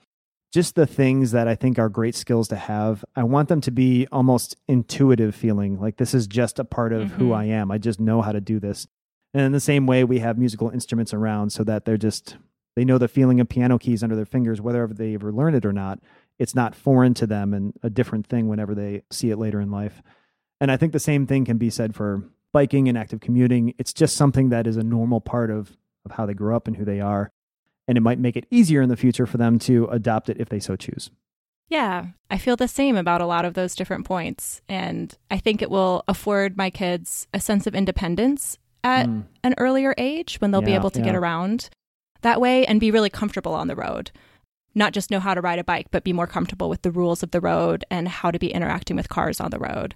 [0.52, 3.04] Just the things that I think are great skills to have.
[3.16, 7.12] I want them to be almost intuitive feeling like this is just a part of
[7.12, 7.36] who Mhm.
[7.36, 7.70] I am.
[7.70, 8.86] I just know how to do this.
[9.32, 12.36] And in the same way, we have musical instruments around so that they're just
[12.74, 15.66] They know the feeling of piano keys under their fingers, whether they ever learn it
[15.66, 15.98] or not.
[16.38, 19.70] It's not foreign to them and a different thing whenever they see it later in
[19.70, 20.02] life.
[20.58, 23.74] And I think the same thing can be said for biking and active commuting.
[23.78, 26.76] It's just something that is a normal part of, of how they grew up and
[26.76, 27.30] who they are.
[27.88, 30.48] And it might make it easier in the future for them to adopt it if
[30.48, 31.10] they so choose.
[31.68, 34.60] Yeah, I feel the same about a lot of those different points.
[34.68, 39.24] And I think it will afford my kids a sense of independence at mm.
[39.42, 41.06] an earlier age when they'll yeah, be able to yeah.
[41.06, 41.70] get around
[42.20, 44.10] that way and be really comfortable on the road.
[44.74, 47.22] Not just know how to ride a bike, but be more comfortable with the rules
[47.22, 49.94] of the road and how to be interacting with cars on the road.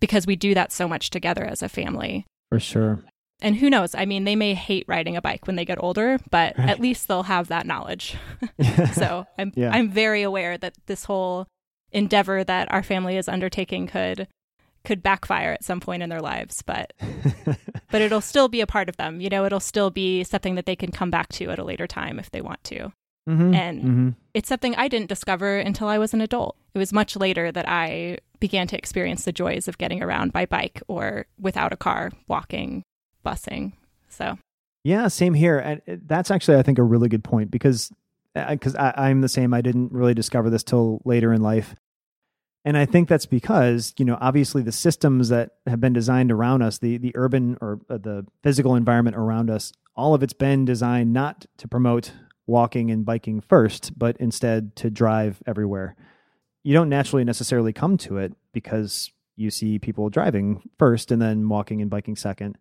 [0.00, 2.26] Because we do that so much together as a family.
[2.50, 3.02] For sure.
[3.40, 3.94] And who knows?
[3.94, 6.68] I mean, they may hate riding a bike when they get older, but right.
[6.68, 8.16] at least they'll have that knowledge.
[8.94, 9.70] so I'm yeah.
[9.70, 11.46] I'm very aware that this whole
[11.92, 14.28] endeavor that our family is undertaking could
[14.84, 16.94] could backfire at some point in their lives, but
[17.90, 19.20] but it'll still be a part of them.
[19.20, 21.86] You know, it'll still be something that they can come back to at a later
[21.86, 22.92] time if they want to.
[23.28, 23.54] Mm-hmm.
[23.54, 24.08] And mm-hmm.
[24.32, 26.56] it's something I didn't discover until I was an adult.
[26.74, 30.46] It was much later that I began to experience the joys of getting around by
[30.46, 32.82] bike or without a car, walking,
[33.24, 33.72] busing.
[34.08, 34.38] So,
[34.84, 35.58] yeah, same here.
[35.58, 37.90] And that's actually, I think, a really good point because
[38.34, 39.54] because I'm the same.
[39.54, 41.74] I didn't really discover this till later in life.
[42.66, 46.62] And I think that's because, you know, obviously the systems that have been designed around
[46.62, 50.64] us, the the urban or uh, the physical environment around us, all of it's been
[50.64, 52.12] designed not to promote
[52.46, 55.96] walking and biking first, but instead to drive everywhere.
[56.66, 61.48] You don't naturally necessarily come to it because you see people driving first and then
[61.48, 62.58] walking and biking second.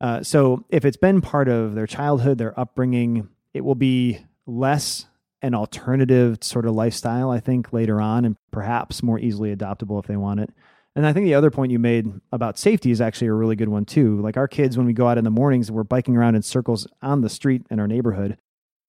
[0.00, 5.04] Uh, so if it's been part of their childhood, their upbringing, it will be less
[5.42, 10.06] an alternative sort of lifestyle, I think, later on, and perhaps more easily adoptable if
[10.06, 10.48] they want it.
[10.96, 13.68] And I think the other point you made about safety is actually a really good
[13.68, 14.18] one, too.
[14.22, 16.86] Like our kids, when we go out in the mornings, we're biking around in circles
[17.02, 18.38] on the street in our neighborhood.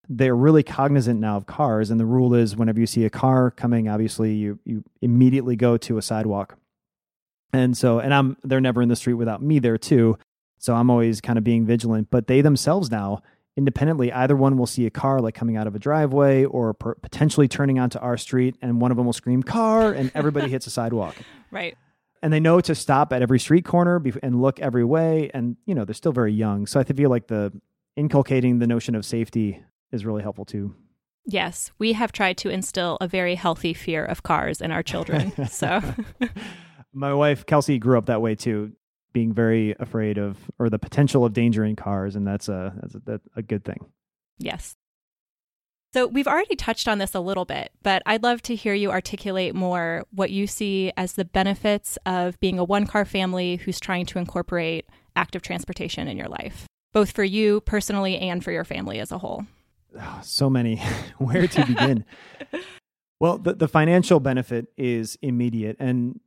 [0.09, 1.89] They're really cognizant now of cars.
[1.89, 5.77] And the rule is whenever you see a car coming, obviously you, you immediately go
[5.77, 6.57] to a sidewalk.
[7.53, 10.17] And so, and I'm, they're never in the street without me there, too.
[10.57, 12.09] So I'm always kind of being vigilant.
[12.09, 13.21] But they themselves now,
[13.55, 16.95] independently, either one will see a car like coming out of a driveway or per-
[16.95, 20.67] potentially turning onto our street, and one of them will scream "car," and everybody hits
[20.67, 21.15] a sidewalk.
[21.51, 21.77] Right.
[22.23, 25.29] And they know to stop at every street corner and look every way.
[25.35, 27.53] And you know they're still very young, so I think feel like the
[27.95, 29.61] inculcating the notion of safety
[29.93, 30.75] is really helpful too.
[31.25, 35.32] Yes, we have tried to instill a very healthy fear of cars in our children.
[35.49, 35.82] So,
[36.93, 38.73] my wife Kelsey grew up that way too
[39.13, 42.95] being very afraid of or the potential of danger in cars, and that's a that's
[42.95, 43.86] a, that's a good thing.
[44.39, 44.75] Yes.
[45.93, 48.89] So we've already touched on this a little bit, but I'd love to hear you
[48.89, 53.79] articulate more what you see as the benefits of being a one car family who's
[53.79, 58.63] trying to incorporate active transportation in your life, both for you personally and for your
[58.63, 59.45] family as a whole.
[59.99, 60.77] Oh, so many.
[61.17, 62.06] Where to begin?
[63.19, 65.77] well, the, the financial benefit is immediate.
[65.79, 66.19] And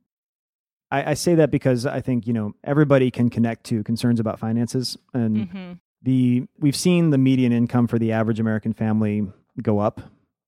[0.91, 4.39] I, I, say that because I think you know everybody can connect to concerns about
[4.39, 5.73] finances, and mm-hmm.
[6.01, 9.27] the we've seen the median income for the average American family
[9.61, 10.01] go up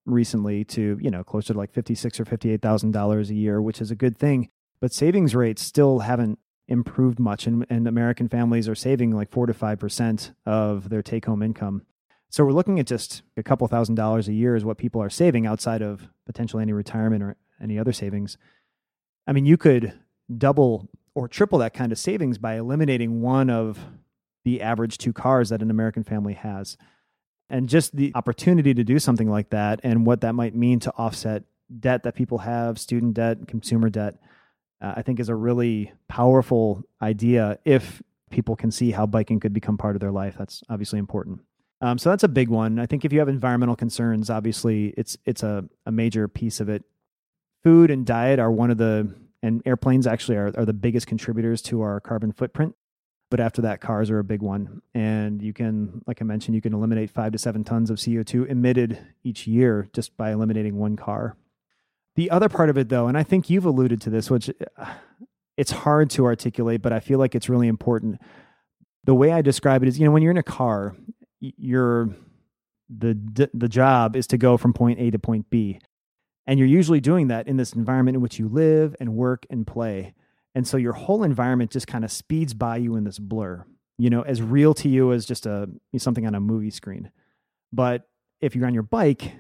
[0.05, 3.35] recently to you know closer to like fifty six or fifty eight thousand dollars a
[3.35, 4.49] year, which is a good thing.
[4.79, 9.45] But savings rates still haven't improved much, and, and American families are saving like four
[9.45, 11.83] to five percent of their take home income.
[12.29, 15.09] So we're looking at just a couple thousand dollars a year is what people are
[15.09, 18.37] saving outside of potentially any retirement or any other savings.
[19.25, 19.93] I mean, you could
[20.37, 23.79] double or triple that kind of savings by eliminating one of
[24.45, 26.77] the average two cars that an American family has.
[27.49, 30.93] And just the opportunity to do something like that and what that might mean to
[30.97, 31.43] offset
[31.79, 34.15] debt that people have, student debt, consumer debt,
[34.81, 39.53] uh, I think is a really powerful idea if people can see how biking could
[39.53, 40.35] become part of their life.
[40.37, 41.41] That's obviously important.
[41.81, 42.77] Um, so that's a big one.
[42.77, 46.69] I think if you have environmental concerns, obviously it's it's a, a major piece of
[46.69, 46.83] it.
[47.63, 51.61] Food and diet are one of the and airplanes actually are, are the biggest contributors
[51.63, 52.75] to our carbon footprint.
[53.31, 54.81] But after that, cars are a big one.
[54.93, 58.47] And you can, like I mentioned, you can eliminate five to seven tons of CO2
[58.47, 61.37] emitted each year just by eliminating one car.
[62.15, 64.93] The other part of it, though, and I think you've alluded to this, which uh,
[65.57, 68.19] it's hard to articulate, but I feel like it's really important.
[69.03, 70.95] The way I describe it is, you know, when you're in a car,
[71.39, 72.09] you're
[72.89, 75.79] the the job is to go from point A to point B.
[76.47, 79.67] And you're usually doing that in this environment in which you live and work and
[79.67, 80.15] play.
[80.55, 83.63] And so your whole environment just kind of speeds by you in this blur,
[83.99, 87.11] you know, as real to you as just a something on a movie screen.
[87.71, 88.07] But
[88.41, 89.33] if you're on your bike,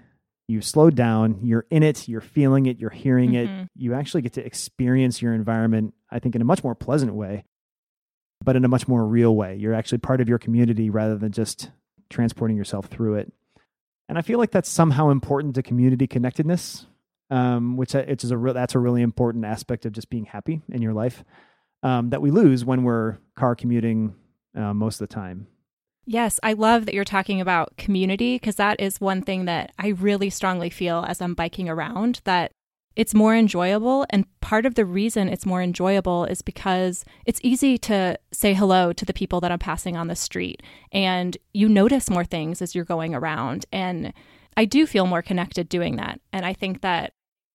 [0.47, 3.61] you slow down, you're in it, you're feeling it, you're hearing mm-hmm.
[3.61, 3.69] it.
[3.75, 7.43] You actually get to experience your environment, I think, in a much more pleasant way,
[8.43, 9.55] but in a much more real way.
[9.55, 11.71] You're actually part of your community rather than just
[12.09, 13.31] transporting yourself through it.
[14.07, 16.87] And I feel like that's somehow important to community connectedness,
[17.29, 20.61] um, which uh, it's a re- that's a really important aspect of just being happy
[20.69, 21.23] in your life
[21.83, 24.15] um, that we lose when we're car commuting
[24.55, 25.47] uh, most of the time.
[26.05, 29.89] Yes, I love that you're talking about community because that is one thing that I
[29.89, 32.51] really strongly feel as I'm biking around that
[32.95, 34.05] it's more enjoyable.
[34.09, 38.93] And part of the reason it's more enjoyable is because it's easy to say hello
[38.93, 40.61] to the people that I'm passing on the street.
[40.91, 43.65] And you notice more things as you're going around.
[43.71, 44.13] And
[44.57, 46.19] I do feel more connected doing that.
[46.33, 47.13] And I think that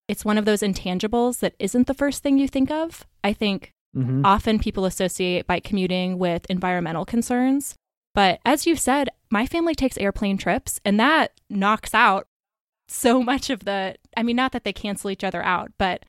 [0.09, 3.07] it's one of those intangibles that isn't the first thing you think of.
[3.23, 4.25] I think mm-hmm.
[4.25, 7.75] often people associate bike commuting with environmental concerns.
[8.15, 12.27] But as you said, my family takes airplane trips, and that knocks out
[12.89, 16.05] so much of the, I mean, not that they cancel each other out, but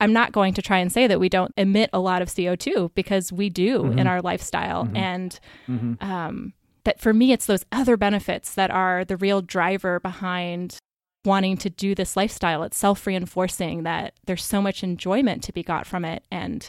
[0.00, 2.94] I'm not going to try and say that we don't emit a lot of CO2
[2.94, 3.98] because we do mm-hmm.
[3.98, 4.84] in our lifestyle.
[4.84, 4.96] Mm-hmm.
[4.96, 6.04] And mm-hmm.
[6.04, 6.52] Um,
[6.84, 10.78] that for me, it's those other benefits that are the real driver behind
[11.24, 12.62] wanting to do this lifestyle.
[12.62, 16.24] It's self reinforcing that there's so much enjoyment to be got from it.
[16.30, 16.68] And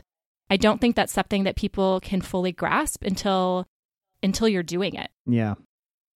[0.49, 3.65] I don't think that's something that people can fully grasp until
[4.21, 5.09] until you're doing it.
[5.25, 5.55] Yeah.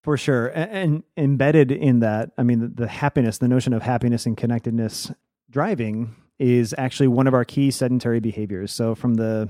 [0.03, 0.47] For sure.
[0.47, 4.35] And, and embedded in that, I mean, the, the, happiness, the notion of happiness and
[4.35, 5.11] connectedness
[5.49, 8.73] driving is actually one of our key sedentary behaviors.
[8.73, 9.49] So, from the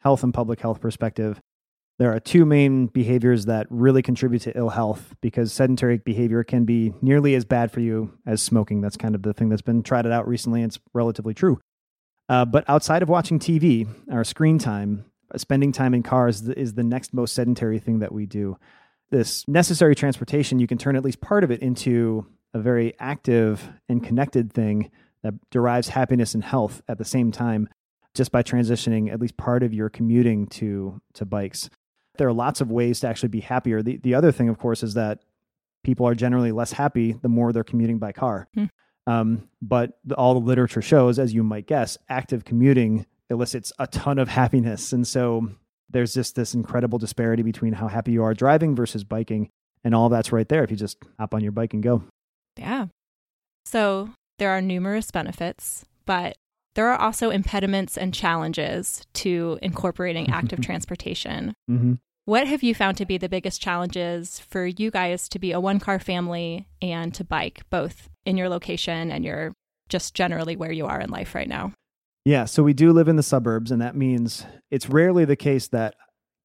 [0.00, 1.40] health and public health perspective,
[1.98, 6.64] there are two main behaviors that really contribute to ill health because sedentary behavior can
[6.64, 8.80] be nearly as bad for you as smoking.
[8.80, 10.62] That's kind of the thing that's been tried out recently.
[10.62, 11.60] And it's relatively true.
[12.28, 15.04] Uh, but outside of watching TV, our screen time,
[15.36, 18.58] spending time in cars is the next most sedentary thing that we do
[19.10, 23.68] this necessary transportation, you can turn at least part of it into a very active
[23.88, 24.90] and connected thing
[25.22, 27.68] that derives happiness and health at the same time
[28.14, 31.68] just by transitioning at least part of your commuting to to bikes.
[32.16, 33.82] There are lots of ways to actually be happier.
[33.82, 35.20] The the other thing of course is that
[35.82, 38.48] people are generally less happy the more they're commuting by car.
[38.54, 38.64] Hmm.
[39.06, 43.86] Um, but the, all the literature shows, as you might guess, active commuting elicits a
[43.86, 44.92] ton of happiness.
[44.92, 45.50] And so
[45.90, 49.50] there's just this incredible disparity between how happy you are driving versus biking.
[49.84, 52.04] And all that's right there if you just hop on your bike and go.
[52.56, 52.86] Yeah.
[53.64, 56.36] So there are numerous benefits, but
[56.74, 61.54] there are also impediments and challenges to incorporating active transportation.
[61.70, 61.94] Mm-hmm.
[62.26, 65.60] What have you found to be the biggest challenges for you guys to be a
[65.60, 69.52] one car family and to bike, both in your location and your
[69.90, 71.72] just generally where you are in life right now?
[72.24, 75.68] Yeah, so we do live in the suburbs, and that means it's rarely the case
[75.68, 75.94] that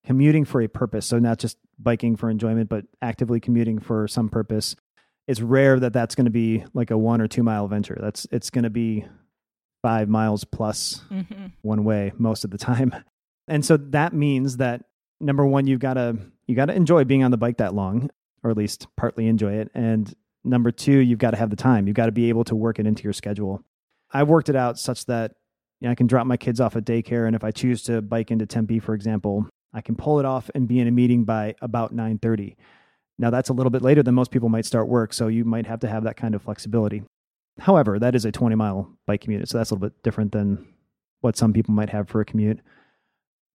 [0.05, 4.27] commuting for a purpose, so not just biking for enjoyment, but actively commuting for some
[4.27, 4.75] purpose,
[5.27, 7.97] it's rare that that's going to be like a one or two mile venture.
[8.01, 9.05] That's it's going to be
[9.81, 11.47] five miles plus mm-hmm.
[11.61, 12.93] one way most of the time,
[13.47, 14.83] and so that means that
[15.21, 18.09] number one, you've got to you got to enjoy being on the bike that long,
[18.43, 20.13] or at least partly enjoy it, and
[20.43, 21.87] number two, you've got to have the time.
[21.87, 23.63] You've got to be able to work it into your schedule.
[24.11, 25.35] I've worked it out such that
[25.79, 28.01] you know, I can drop my kids off at daycare, and if I choose to
[28.01, 31.23] bike into Tempe, for example, I can pull it off and be in a meeting
[31.23, 32.57] by about nine thirty.
[33.17, 35.65] Now that's a little bit later than most people might start work, so you might
[35.65, 37.03] have to have that kind of flexibility.
[37.59, 40.65] However, that is a 20 mile bike commute, so that's a little bit different than
[41.21, 42.59] what some people might have for a commute.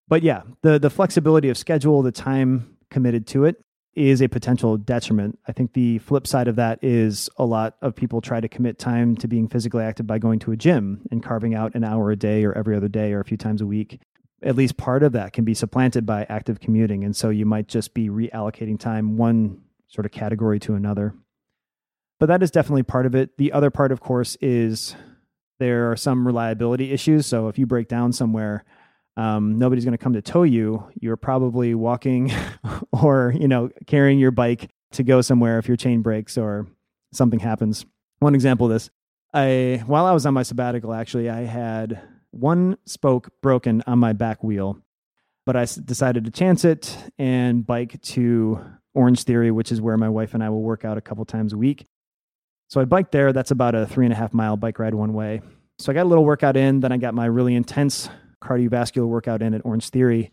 [0.07, 3.59] But yeah, the the flexibility of schedule, the time committed to it
[3.95, 5.39] is a potential detriment.
[5.47, 8.77] I think the flip side of that is a lot of people try to commit
[8.77, 12.11] time to being physically active by going to a gym and carving out an hour
[12.11, 14.01] a day or every other day or a few times a week.
[14.43, 17.03] At least part of that can be supplanted by active commuting.
[17.03, 21.15] And so you might just be reallocating time one sort of category to another.
[22.19, 23.37] But that is definitely part of it.
[23.37, 24.95] The other part, of course, is
[25.59, 27.25] there are some reliability issues.
[27.25, 28.65] So if you break down somewhere,
[29.17, 30.87] um, nobody's going to come to tow you.
[30.99, 32.31] You're probably walking
[32.91, 36.67] or, you know, carrying your bike to go somewhere if your chain breaks or
[37.13, 37.85] something happens.
[38.19, 38.89] One example of this,
[39.33, 42.01] I, while I was on my sabbatical, actually, I had
[42.31, 44.77] one spoke broken on my back wheel,
[45.45, 48.59] but I decided to chance it and bike to
[48.93, 51.53] Orange Theory, which is where my wife and I will work out a couple times
[51.53, 51.85] a week.
[52.67, 53.31] So I biked there.
[53.31, 55.41] That's about a three and a half mile bike ride one way.
[55.77, 56.79] So I got a little workout in.
[56.79, 58.09] Then I got my really intense
[58.41, 60.31] cardiovascular workout in at Orange Theory.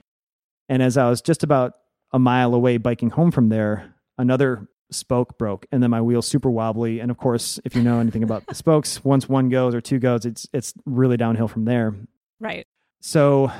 [0.68, 1.74] And as I was just about
[2.12, 6.50] a mile away biking home from there, another spoke broke and then my wheel's super
[6.50, 7.00] wobbly.
[7.00, 9.98] And of course, if you know anything about the spokes, once one goes or two
[9.98, 11.94] goes, it's it's really downhill from there.
[12.40, 12.66] Right.
[13.00, 13.50] So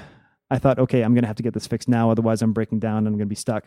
[0.51, 2.99] I thought, okay, I'm gonna have to get this fixed now, otherwise I'm breaking down
[2.99, 3.65] and I'm gonna be stuck.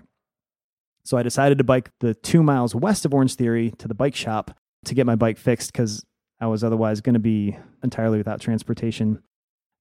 [1.03, 4.15] So I decided to bike the two miles west of Orange Theory to the bike
[4.15, 6.03] shop to get my bike fixed because
[6.39, 9.21] I was otherwise going to be entirely without transportation.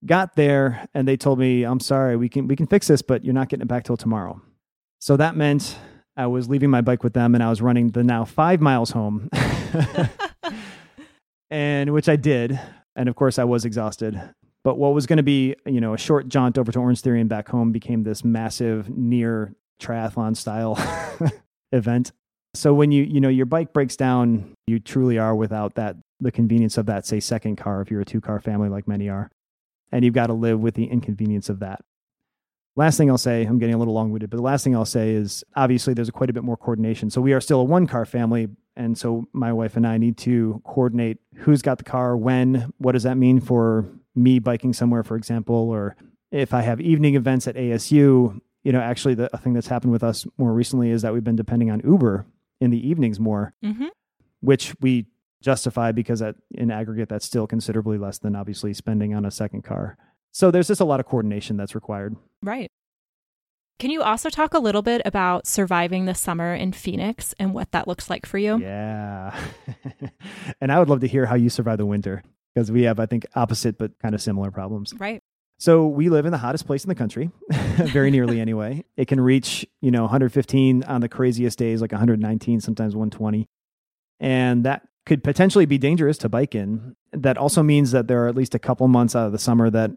[0.06, 3.24] Got there and they told me, "I'm sorry, we can we can fix this, but
[3.24, 4.40] you're not getting it back till tomorrow."
[5.00, 5.76] So that meant
[6.16, 8.92] I was leaving my bike with them and I was running the now 5 miles
[8.92, 9.28] home
[11.50, 12.58] and which I did.
[12.96, 14.20] And of course, I was exhausted.
[14.62, 17.20] But what was going to be, you know, a short jaunt over to Orange Theory
[17.20, 20.78] and back home became this massive near triathlon style
[21.72, 22.12] event.
[22.54, 26.30] So when you, you know, your bike breaks down, you truly are without that the
[26.32, 29.30] convenience of that say second car if you're a two car family like many are.
[29.94, 31.80] And you've got to live with the inconvenience of that.
[32.74, 34.84] Last thing I'll say, I'm getting a little long winded, but the last thing I'll
[34.84, 37.10] say is obviously there's quite a bit more coordination.
[37.10, 38.48] So we are still a one car family.
[38.74, 42.92] And so my wife and I need to coordinate who's got the car, when, what
[42.92, 45.94] does that mean for me biking somewhere, for example, or
[46.32, 48.40] if I have evening events at ASU.
[48.64, 51.36] You know, actually, the thing that's happened with us more recently is that we've been
[51.36, 52.26] depending on Uber
[52.60, 53.86] in the evenings more, mm-hmm.
[54.40, 55.06] which we
[55.44, 59.62] justify because at, in aggregate, that's still considerably less than obviously spending on a second
[59.62, 59.96] car.
[60.32, 62.16] So there's just a lot of coordination that's required.
[62.42, 62.70] Right.
[63.78, 67.72] Can you also talk a little bit about surviving the summer in Phoenix and what
[67.72, 68.58] that looks like for you?
[68.58, 69.36] Yeah.
[70.60, 72.22] and I would love to hear how you survive the winter
[72.54, 74.94] because we have, I think, opposite but kind of similar problems.
[74.98, 75.22] Right.
[75.58, 78.84] So we live in the hottest place in the country, very nearly anyway.
[78.96, 83.48] It can reach, you know, 115 on the craziest days, like 119, sometimes 120.
[84.20, 86.96] And that could potentially be dangerous to bike in.
[87.12, 89.70] That also means that there are at least a couple months out of the summer
[89.70, 89.90] that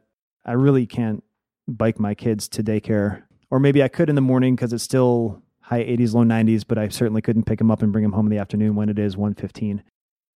[0.45, 1.24] I really can't
[1.68, 3.24] bike my kids to daycare.
[3.49, 6.78] Or maybe I could in the morning because it's still high 80s, low 90s, but
[6.78, 8.99] I certainly couldn't pick them up and bring them home in the afternoon when it
[8.99, 9.84] is 115.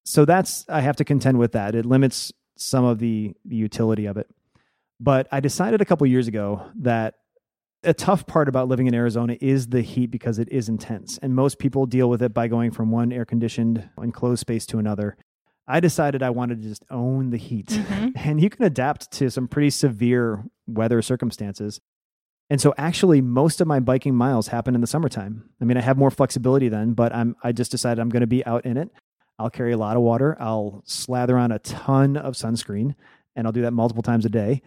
[0.04, 1.76] So that's, I have to contend with that.
[1.76, 4.30] It limits some of the, the utility of it.
[5.00, 7.16] But I decided a couple years ago that
[7.84, 11.18] a tough part about living in Arizona is the heat because it is intense.
[11.22, 14.78] And most people deal with it by going from one air conditioned enclosed space to
[14.78, 15.18] another.
[15.68, 17.68] I decided I wanted to just own the heat.
[17.68, 18.10] Mm-hmm.
[18.30, 21.80] And you can adapt to some pretty severe weather circumstances.
[22.50, 25.50] And so actually most of my biking miles happen in the summertime.
[25.62, 28.28] I mean, I have more flexibility then, but I'm I just decided I'm going to
[28.28, 28.90] be out in it.
[29.40, 30.38] I'll carry a lot of water.
[30.40, 32.96] I'll slather on a ton of sunscreen
[33.36, 34.62] and I'll do that multiple times a day.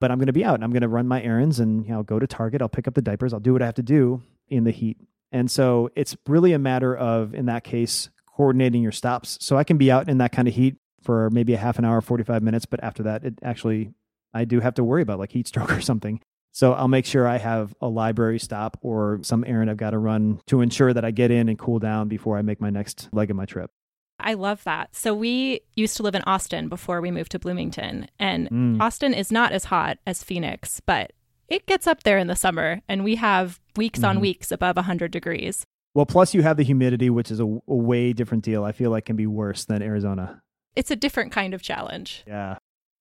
[0.00, 1.92] But I'm going to be out and I'm going to run my errands and you
[1.92, 3.82] know go to Target, I'll pick up the diapers, I'll do what I have to
[3.82, 4.98] do in the heat.
[5.32, 9.38] And so it's really a matter of in that case coordinating your stops.
[9.40, 11.84] So I can be out in that kind of heat for maybe a half an
[11.84, 13.92] hour, 45 minutes, but after that, it actually,
[14.34, 16.20] I do have to worry about like heat stroke or something.
[16.52, 19.98] So I'll make sure I have a library stop or some errand I've got to
[19.98, 23.08] run to ensure that I get in and cool down before I make my next
[23.12, 23.70] leg of my trip.
[24.18, 24.94] I love that.
[24.94, 28.80] So we used to live in Austin before we moved to Bloomington, and mm.
[28.80, 31.12] Austin is not as hot as Phoenix, but
[31.48, 34.16] it gets up there in the summer, and we have weeks mm-hmm.
[34.16, 35.64] on weeks above 100 degrees.
[35.94, 38.64] Well, plus you have the humidity, which is a, a way different deal.
[38.64, 40.42] I feel like can be worse than Arizona.
[40.74, 42.22] It's a different kind of challenge.
[42.26, 42.58] Yeah.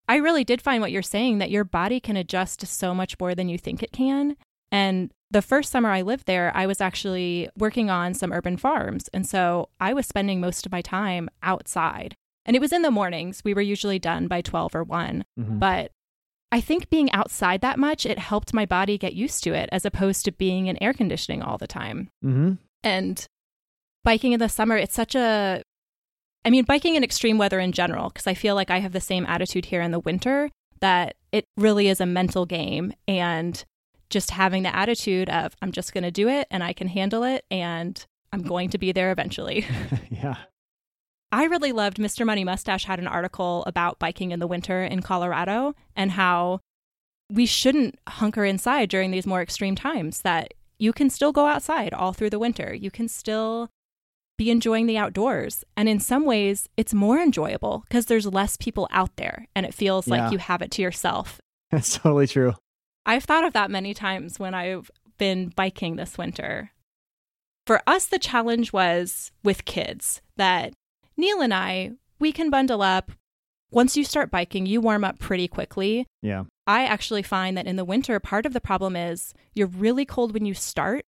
[0.08, 3.20] I really did find what you're saying that your body can adjust to so much
[3.20, 4.38] more than you think it can.
[4.72, 9.10] And the first summer I lived there, I was actually working on some urban farms.
[9.14, 12.16] And so I was spending most of my time outside.
[12.46, 13.42] And it was in the mornings.
[13.44, 15.60] We were usually done by 12 or one mm-hmm.
[15.60, 15.92] But
[16.52, 19.84] I think being outside that much, it helped my body get used to it as
[19.84, 22.10] opposed to being in air conditioning all the time.
[22.24, 22.54] Mm-hmm.
[22.84, 23.28] And
[24.04, 25.64] biking in the summer, it's such a
[26.46, 29.02] I mean, biking in extreme weather in general, because I feel like I have the
[29.02, 32.94] same attitude here in the winter that it really is a mental game.
[33.08, 33.66] And
[34.10, 37.24] just having the attitude of, I'm just going to do it and I can handle
[37.24, 39.66] it and I'm going to be there eventually.
[40.10, 40.36] yeah.
[41.32, 42.26] I really loved Mr.
[42.26, 46.62] Money Mustache had an article about biking in the winter in Colorado and how
[47.30, 51.94] we shouldn't hunker inside during these more extreme times, that you can still go outside
[51.94, 52.74] all through the winter.
[52.74, 53.70] You can still
[54.38, 55.64] be enjoying the outdoors.
[55.76, 59.74] And in some ways, it's more enjoyable because there's less people out there and it
[59.74, 60.24] feels yeah.
[60.24, 61.40] like you have it to yourself.
[61.72, 62.54] That's totally true.
[63.06, 66.72] I've thought of that many times when I've been biking this winter.
[67.66, 70.74] For us, the challenge was with kids that
[71.18, 73.12] Neil and I, we can bundle up.
[73.72, 76.06] Once you start biking, you warm up pretty quickly.
[76.22, 76.44] Yeah.
[76.68, 80.34] I actually find that in the winter, part of the problem is you're really cold
[80.34, 81.06] when you start,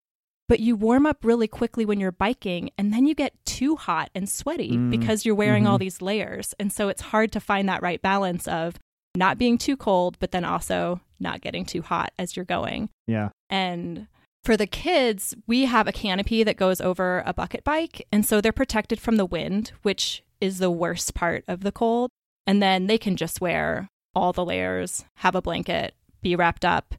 [0.47, 4.09] but you warm up really quickly when you're biking, and then you get too hot
[4.15, 4.89] and sweaty mm.
[4.89, 5.73] because you're wearing mm-hmm.
[5.73, 6.53] all these layers.
[6.59, 8.75] And so it's hard to find that right balance of
[9.15, 12.89] not being too cold, but then also not getting too hot as you're going.
[13.07, 13.29] Yeah.
[13.49, 14.07] And
[14.43, 18.05] for the kids, we have a canopy that goes over a bucket bike.
[18.11, 22.09] And so they're protected from the wind, which is the worst part of the cold.
[22.45, 26.95] And then they can just wear all the layers, have a blanket, be wrapped up.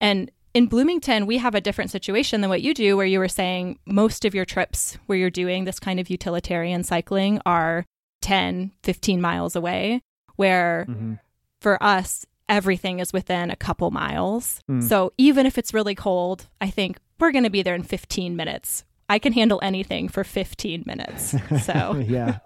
[0.00, 3.28] And in Bloomington, we have a different situation than what you do, where you were
[3.28, 7.84] saying most of your trips where you're doing this kind of utilitarian cycling are
[8.22, 10.00] 10, 15 miles away,
[10.36, 11.14] where mm-hmm.
[11.60, 14.60] for us, everything is within a couple miles.
[14.70, 14.82] Mm.
[14.82, 18.36] So even if it's really cold, I think we're going to be there in 15
[18.36, 21.34] minutes I can handle anything for 15 minutes.
[21.64, 22.38] So, yeah.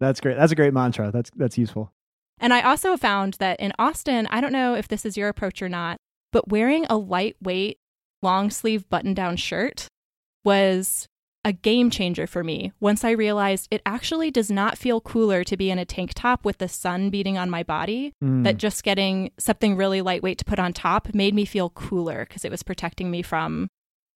[0.00, 0.36] That's great.
[0.36, 1.10] That's a great mantra.
[1.12, 1.92] That's that's useful.
[2.40, 5.62] And I also found that in Austin, I don't know if this is your approach
[5.62, 5.98] or not,
[6.32, 7.78] but wearing a lightweight
[8.20, 9.86] long sleeve button down shirt
[10.44, 11.06] was
[11.44, 15.56] a game changer for me once I realized it actually does not feel cooler to
[15.56, 18.12] be in a tank top with the sun beating on my body.
[18.22, 18.44] Mm.
[18.44, 22.44] That just getting something really lightweight to put on top made me feel cooler because
[22.44, 23.68] it was protecting me from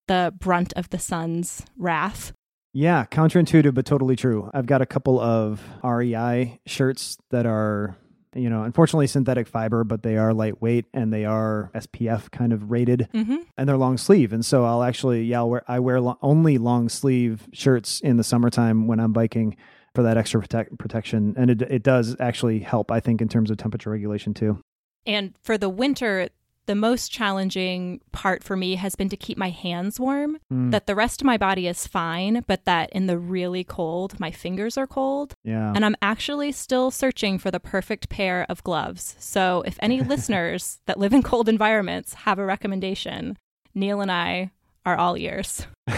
[0.06, 2.32] the brunt of the sun's wrath.
[2.72, 4.50] Yeah, counterintuitive, but totally true.
[4.52, 7.96] I've got a couple of REI shirts that are
[8.36, 12.70] you know, unfortunately synthetic fiber, but they are lightweight and they are SPF kind of
[12.70, 13.36] rated, mm-hmm.
[13.56, 14.32] and they're long sleeve.
[14.32, 18.16] And so I'll actually, yeah, I'll wear, I wear lo- only long sleeve shirts in
[18.16, 19.56] the summertime when I'm biking
[19.94, 23.50] for that extra protect- protection, and it it does actually help, I think, in terms
[23.50, 24.60] of temperature regulation too.
[25.06, 26.28] And for the winter,
[26.66, 30.70] the most challenging part for me has been to keep my hands warm, mm.
[30.70, 34.30] that the rest of my body is fine, but that in the really cold, my
[34.30, 35.34] fingers are cold.
[35.44, 35.72] Yeah.
[35.74, 39.16] And I'm actually still searching for the perfect pair of gloves.
[39.18, 43.38] So if any listeners that live in cold environments have a recommendation,
[43.74, 44.50] Neil and I
[44.84, 45.66] are all ears.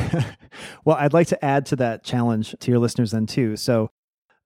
[0.85, 3.57] well, I'd like to add to that challenge to your listeners then too.
[3.57, 3.91] So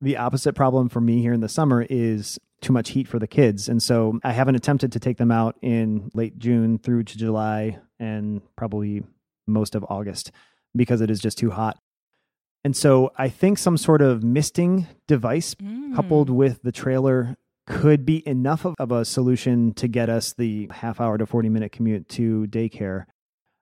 [0.02, 3.26] the opposite problem for me here in the summer is too much heat for the
[3.26, 3.68] kids.
[3.68, 7.78] And so I haven't attempted to take them out in late June through to July
[7.98, 9.04] and probably
[9.46, 10.32] most of August
[10.74, 11.78] because it is just too hot.
[12.64, 15.94] And so I think some sort of misting device mm.
[15.94, 17.36] coupled with the trailer
[17.66, 21.48] could be enough of, of a solution to get us the half hour to 40
[21.48, 23.04] minute commute to daycare.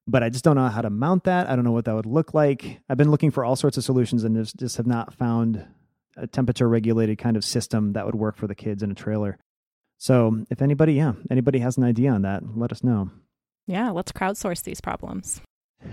[0.06, 1.48] But I just don't know how to mount that.
[1.48, 2.80] I don't know what that would look like.
[2.88, 5.66] I've been looking for all sorts of solutions and just, just have not found
[6.16, 9.38] a temperature regulated kind of system that would work for the kids in a trailer.
[9.98, 13.10] So if anybody, yeah, anybody has an idea on that, let us know.
[13.66, 15.40] Yeah, let's crowdsource these problems.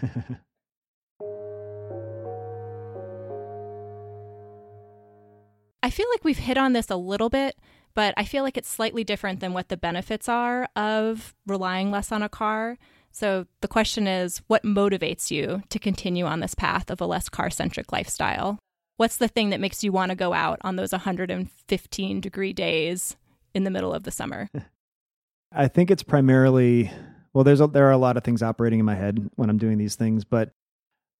[5.83, 7.55] I feel like we've hit on this a little bit,
[7.93, 12.11] but I feel like it's slightly different than what the benefits are of relying less
[12.11, 12.77] on a car.
[13.11, 17.29] So the question is what motivates you to continue on this path of a less
[17.29, 18.59] car centric lifestyle?
[18.97, 23.15] What's the thing that makes you want to go out on those 115 degree days
[23.53, 24.49] in the middle of the summer?
[25.51, 26.91] I think it's primarily
[27.33, 29.57] well there's a, there are a lot of things operating in my head when I'm
[29.57, 30.51] doing these things, but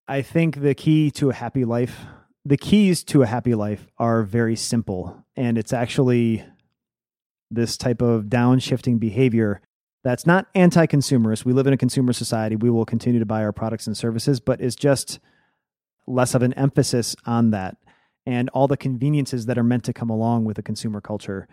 [0.07, 2.05] I think the key to a happy life,
[2.43, 6.43] the keys to a happy life are very simple and it's actually
[7.49, 9.61] this type of downshifting behavior
[10.03, 11.43] that's not anti-consumerist.
[11.43, 12.55] We live in a consumer society.
[12.55, 15.19] We will continue to buy our products and services, but it's just
[16.07, 17.77] less of an emphasis on that
[18.27, 21.47] and all the conveniences that are meant to come along with a consumer culture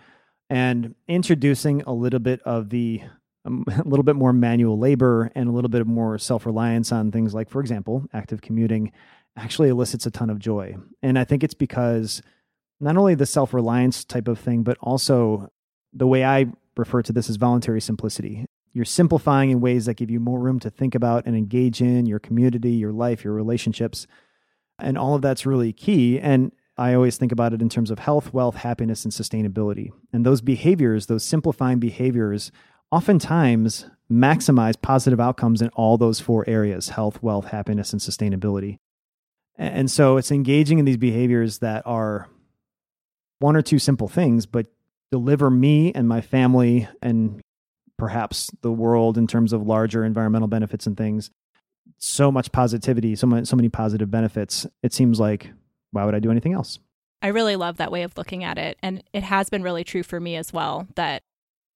[0.50, 3.00] and introducing a little bit of the
[3.44, 7.32] um, a little bit more manual labor and a little bit more self-reliance on things
[7.34, 8.92] like for example active commuting
[9.36, 10.74] actually elicits a ton of joy.
[11.02, 12.22] And i think it's because
[12.80, 15.48] not only the self-reliance type of thing but also
[15.92, 16.46] the way i
[16.76, 18.46] refer to this as voluntary simplicity.
[18.72, 22.07] You're simplifying in ways that give you more room to think about and engage in
[22.07, 24.09] your community your life your relationships
[24.78, 26.18] and all of that's really key.
[26.18, 29.90] And I always think about it in terms of health, wealth, happiness, and sustainability.
[30.12, 32.50] And those behaviors, those simplifying behaviors,
[32.90, 38.78] oftentimes maximize positive outcomes in all those four areas health, wealth, happiness, and sustainability.
[39.56, 42.28] And so it's engaging in these behaviors that are
[43.38, 44.66] one or two simple things, but
[45.12, 47.40] deliver me and my family and
[47.96, 51.30] perhaps the world in terms of larger environmental benefits and things
[52.05, 54.66] so much positivity, so many, so many positive benefits.
[54.82, 55.50] It seems like
[55.90, 56.78] why would I do anything else?
[57.22, 58.76] I really love that way of looking at it.
[58.82, 61.22] And it has been really true for me as well that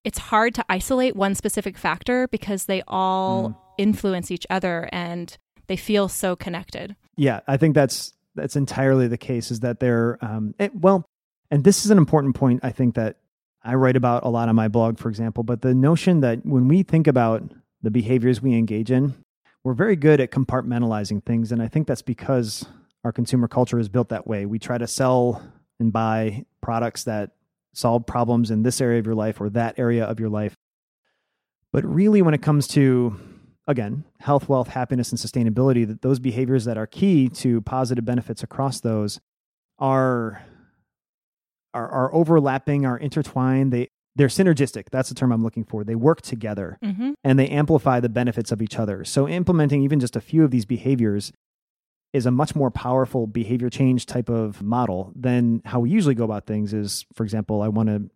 [0.05, 3.57] it's hard to isolate one specific factor because they all mm.
[3.79, 6.95] influence each other and they feel so connected.
[7.17, 11.07] Yeah, I think that's that's entirely the case is that they're um, it, well,
[11.51, 13.17] and this is an important point I think that
[13.63, 16.69] I write about a lot on my blog, for example, but the notion that when
[16.69, 17.43] we think about
[17.83, 19.15] the behaviors we engage in,
[19.69, 21.53] we're very good at compartmentalizing things.
[21.53, 22.65] And I think that's because
[23.05, 24.47] our consumer culture is built that way.
[24.47, 25.43] We try to sell
[25.79, 27.33] and buy products that
[27.75, 30.55] solve problems in this area of your life or that area of your life.
[31.71, 33.21] But really, when it comes to,
[33.67, 38.43] again, health, wealth, happiness, and sustainability, that those behaviors that are key to positive benefits
[38.43, 39.21] across those
[39.79, 40.43] are
[41.75, 43.75] are, are overlapping, are intertwined.
[43.75, 44.91] They they're synergistic.
[44.91, 45.85] That's the term I'm looking for.
[45.85, 47.13] They work together mm-hmm.
[47.23, 49.05] and they amplify the benefits of each other.
[49.05, 51.33] So, implementing even just a few of these behaviors
[52.13, 56.25] is a much more powerful behavior change type of model than how we usually go
[56.25, 56.75] about things.
[56.75, 58.11] Is, for example, I want to,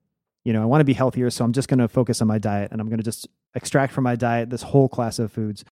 [0.44, 2.38] you know, I want to be healthier, so I'm just going to focus on my
[2.38, 5.64] diet and I'm going to just extract from my diet this whole class of foods.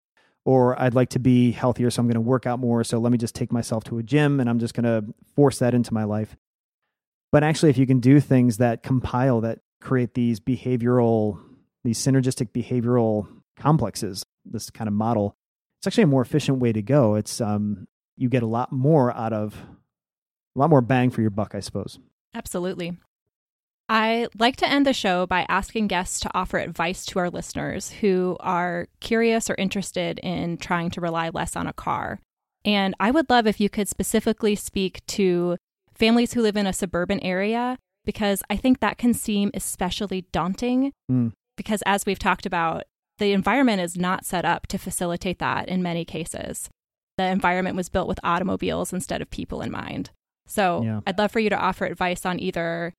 [0.47, 2.85] or I'd like to be healthier, so I'm going to work out more.
[2.85, 5.59] So let me just take myself to a gym and I'm just going to force
[5.59, 6.37] that into my life.
[7.33, 11.41] But actually, if you can do things that compile, that create these behavioral,
[11.85, 13.27] these synergistic behavioral
[13.57, 15.37] complexes, this kind of model,
[15.79, 17.15] it's actually a more efficient way to go.
[17.15, 19.55] It's, um, you get a lot more out of,
[20.55, 21.99] a lot more bang for your buck, I suppose.
[22.35, 22.99] Absolutely.
[23.89, 27.91] I like to end the show by asking guests to offer advice to our listeners
[27.91, 32.21] who are curious or interested in trying to rely less on a car.
[32.65, 35.57] And I would love if you could specifically speak to
[35.93, 40.93] families who live in a suburban area, because I think that can seem especially daunting.
[41.11, 41.33] Mm.
[41.57, 42.85] Because as we've talked about,
[43.19, 46.71] the environment is not set up to facilitate that in many cases.
[47.19, 50.11] The environment was built with automobiles instead of people in mind.
[50.47, 51.01] So yeah.
[51.07, 52.95] I'd love for you to offer advice on either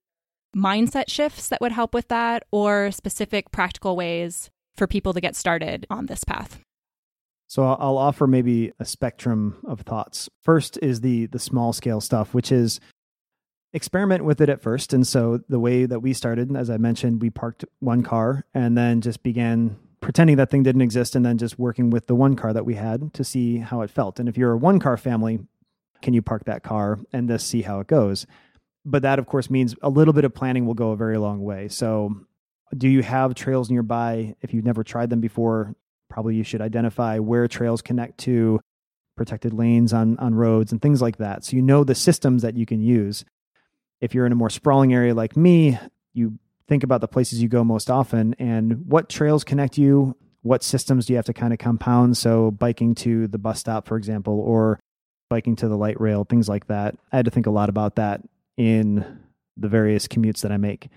[0.56, 5.36] mindset shifts that would help with that or specific practical ways for people to get
[5.36, 6.60] started on this path?
[7.48, 10.30] So I'll offer maybe a spectrum of thoughts.
[10.42, 12.80] First is the the small scale stuff, which is
[13.74, 14.94] experiment with it at first.
[14.94, 18.78] And so the way that we started, as I mentioned, we parked one car and
[18.78, 22.36] then just began pretending that thing didn't exist and then just working with the one
[22.36, 24.20] car that we had to see how it felt.
[24.20, 25.40] And if you're a one car family,
[26.02, 28.26] can you park that car and just see how it goes?
[28.86, 31.44] but that of course means a little bit of planning will go a very long
[31.44, 31.68] way.
[31.68, 32.16] So,
[32.76, 34.36] do you have trails nearby?
[34.42, 35.76] If you've never tried them before,
[36.10, 38.62] probably you should identify where trails connect to
[39.18, 41.44] protected lanes on on roads and things like that.
[41.44, 43.26] So you know the systems that you can use.
[44.02, 45.80] If you're in a more sprawling area like me,
[46.14, 50.64] you think about the places you go most often and what trails connect you, what
[50.64, 53.96] systems do you have to kind of compound so biking to the bus stop for
[53.96, 54.80] example or
[55.30, 56.96] biking to the light rail, things like that.
[57.12, 58.22] I had to think a lot about that
[58.58, 59.20] in
[59.56, 60.90] the various commutes that I make.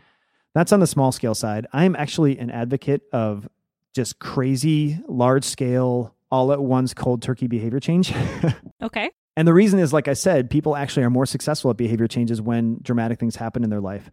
[0.55, 1.66] That's on the small scale side.
[1.72, 3.48] I'm actually an advocate of
[3.94, 8.12] just crazy, large scale, all at once cold turkey behavior change.
[8.82, 9.11] okay.
[9.37, 12.41] And the reason is, like I said, people actually are more successful at behavior changes
[12.41, 14.11] when dramatic things happen in their life.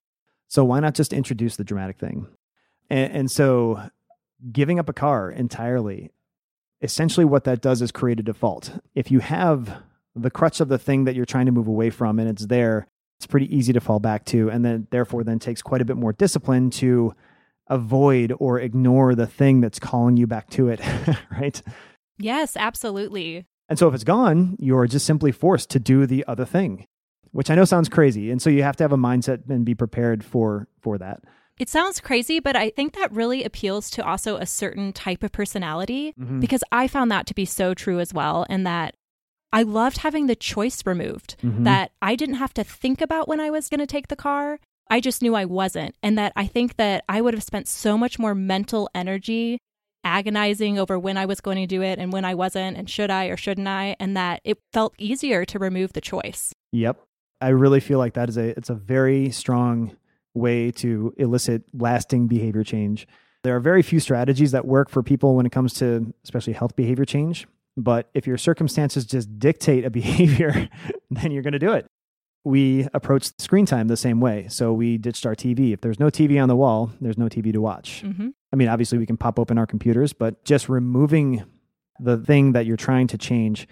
[0.48, 2.28] So why not just introduce the dramatic thing?
[2.90, 3.82] And, and so
[4.52, 6.12] giving up a car entirely,
[6.82, 8.80] essentially what that does is create a default.
[8.96, 9.82] If you have
[10.16, 12.88] the crutch of the thing that you're trying to move away from and it's there,
[13.22, 15.96] it's pretty easy to fall back to and then therefore then takes quite a bit
[15.96, 17.14] more discipline to
[17.68, 20.82] avoid or ignore the thing that's calling you back to it
[21.32, 21.62] right
[22.18, 26.46] yes absolutely and so if it's gone you're just simply forced to do the other
[26.46, 26.86] thing
[27.32, 29.74] which i know sounds crazy and so you have to have a mindset and be
[29.74, 31.24] prepared for for that
[31.62, 35.32] it sounds crazy, but I think that really appeals to also a certain type of
[35.32, 36.40] personality mm-hmm.
[36.40, 38.48] because I found that to be so true as well.
[38.50, 38.96] And that
[39.54, 41.64] I loved having the choice removed mm-hmm.
[41.66, 44.60] that I didn't have to think about when I was going to take the car.
[44.90, 45.94] I just knew I wasn't.
[46.02, 49.60] And that I think that I would have spent so much more mental energy
[50.04, 53.12] agonizing over when I was going to do it and when I wasn't and should
[53.12, 56.54] I or shouldn't I and that it felt easier to remove the choice.
[56.72, 57.00] Yep.
[57.40, 59.96] I really feel like that is a it's a very strong
[60.34, 63.08] way to elicit lasting behavior change.
[63.44, 66.76] There are very few strategies that work for people when it comes to especially health
[66.76, 67.48] behavior change.
[67.78, 70.70] But if your circumstances just dictate a behavior,
[71.10, 71.88] then you're going to do it.
[72.44, 74.48] We approach screen time the same way.
[74.50, 75.74] So we ditched our TV.
[75.74, 78.02] If there's no TV on the wall, there's no TV to watch.
[78.04, 78.30] Mm-hmm.
[78.52, 81.44] I mean, obviously, we can pop open our computers, but just removing
[82.00, 83.68] the thing that you're trying to change,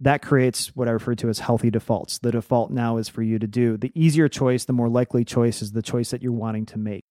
[0.00, 2.18] that creates what I refer to as healthy defaults.
[2.18, 3.76] The default now is for you to do.
[3.76, 7.02] The easier choice, the more likely choice is the choice that you're wanting to make.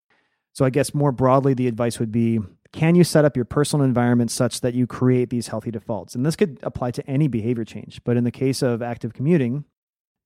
[0.53, 2.39] So I guess more broadly, the advice would be
[2.74, 6.16] can you set up your personal environment such that you create these healthy defaults?
[6.16, 8.01] And this could apply to any behavior change.
[8.05, 9.66] But in the case of active commuting,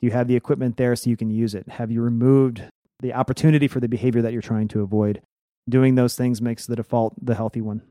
[0.05, 1.67] you have the equipment there so you can use it?
[1.67, 2.63] Have you removed
[3.01, 5.21] the opportunity for the behavior that you're trying to avoid?
[5.67, 7.81] Doing those things makes the default the healthy one.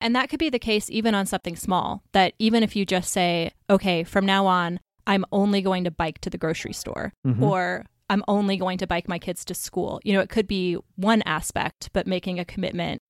[0.00, 3.10] And that could be the case even on something small, that even if you just
[3.10, 7.42] say, okay, from now on, I'm only going to bike to the grocery store, mm-hmm.
[7.42, 10.00] or I'm only going to bike my kids to school.
[10.04, 13.00] You know, it could be one aspect, but making a commitment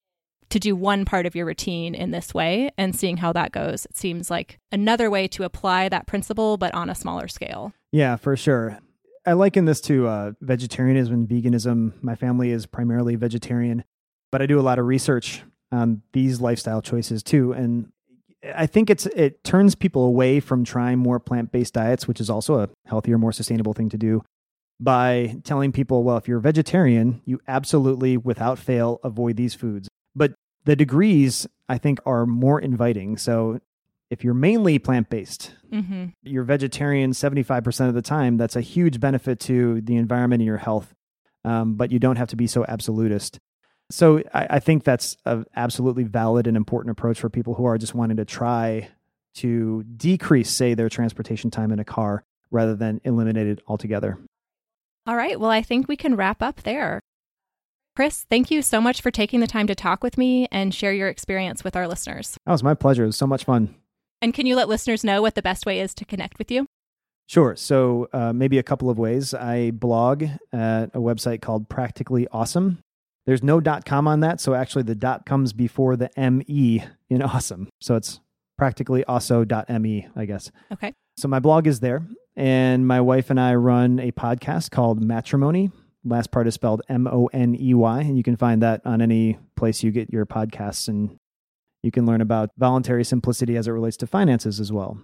[0.51, 3.85] to do one part of your routine in this way and seeing how that goes.
[3.87, 7.73] It seems like another way to apply that principle, but on a smaller scale.
[7.97, 8.79] Yeah, for sure.
[9.25, 11.95] I liken this to uh, vegetarianism and veganism.
[12.03, 13.85] My family is primarily vegetarian,
[14.31, 15.43] but I do a lot of research
[15.73, 17.53] on these lifestyle choices too.
[17.53, 17.91] And
[18.55, 22.29] I think it's it turns people away from trying more plant based diets, which is
[22.29, 24.23] also a healthier, more sustainable thing to do,
[24.79, 29.89] by telling people, well, if you're a vegetarian, you absolutely, without fail, avoid these foods.
[30.15, 30.35] But
[30.67, 33.17] the degrees, I think, are more inviting.
[33.17, 33.59] So
[34.11, 36.07] if you're mainly plant based, mm-hmm.
[36.23, 40.59] you're vegetarian 75% of the time, that's a huge benefit to the environment and your
[40.59, 40.95] health.
[41.45, 43.39] Um, but you don't have to be so absolutist.
[43.91, 47.79] So I, I think that's an absolutely valid and important approach for people who are
[47.79, 48.89] just wanting to try
[49.37, 54.19] to decrease, say, their transportation time in a car rather than eliminate it altogether.
[55.07, 55.39] All right.
[55.39, 57.01] Well, I think we can wrap up there.
[57.95, 60.93] Chris, thank you so much for taking the time to talk with me and share
[60.93, 62.37] your experience with our listeners.
[62.45, 63.05] That was my pleasure.
[63.05, 63.75] It was so much fun.
[64.23, 66.67] And can you let listeners know what the best way is to connect with you?
[67.29, 67.57] Sure.
[67.57, 69.35] So, uh, maybe a couple of ways.
[69.35, 72.79] I blog at a website called Practically Awesome.
[73.27, 77.23] There's no dot .com on that, so actually the dot comes before the me in
[77.23, 77.69] awesome.
[77.81, 78.21] So it's
[78.57, 80.53] practically aweso.me, I guess.
[80.73, 80.93] Okay.
[81.19, 82.07] So my blog is there,
[82.37, 85.73] and my wife and I run a podcast called Matrimoney.
[86.05, 89.03] Last part is spelled M O N E Y, and you can find that on
[89.03, 91.17] any place you get your podcasts, and
[91.87, 94.99] you can learn about voluntary simplicity as it relates to finances as well.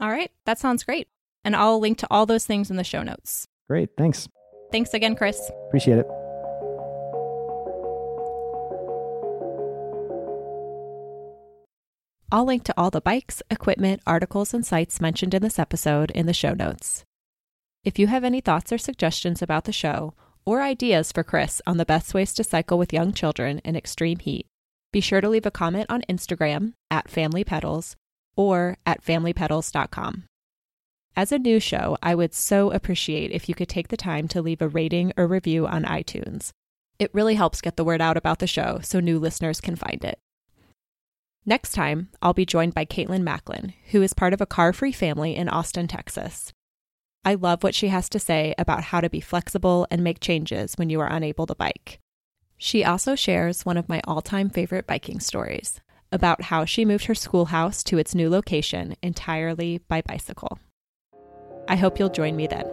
[0.00, 1.08] All right, that sounds great.
[1.44, 3.46] And I'll link to all those things in the show notes.
[3.68, 4.28] Great, thanks.
[4.72, 5.50] Thanks again, Chris.
[5.68, 6.06] Appreciate it.
[12.32, 16.26] I'll link to all the bikes, equipment, articles, and sites mentioned in this episode in
[16.26, 17.04] the show notes.
[17.84, 20.14] If you have any thoughts or suggestions about the show,
[20.44, 24.18] or ideas for Chris on the best ways to cycle with young children in extreme
[24.18, 24.46] heat,
[24.94, 27.96] be sure to leave a comment on Instagram at FamilyPedals
[28.36, 30.24] or at FamilyPedals.com.
[31.16, 34.40] As a new show, I would so appreciate if you could take the time to
[34.40, 36.50] leave a rating or review on iTunes.
[37.00, 40.04] It really helps get the word out about the show so new listeners can find
[40.04, 40.16] it.
[41.44, 44.92] Next time, I'll be joined by Caitlin Macklin, who is part of a car free
[44.92, 46.52] family in Austin, Texas.
[47.24, 50.74] I love what she has to say about how to be flexible and make changes
[50.76, 51.98] when you are unable to bike.
[52.64, 57.04] She also shares one of my all time favorite biking stories about how she moved
[57.04, 60.58] her schoolhouse to its new location entirely by bicycle.
[61.68, 62.64] I hope you'll join me then.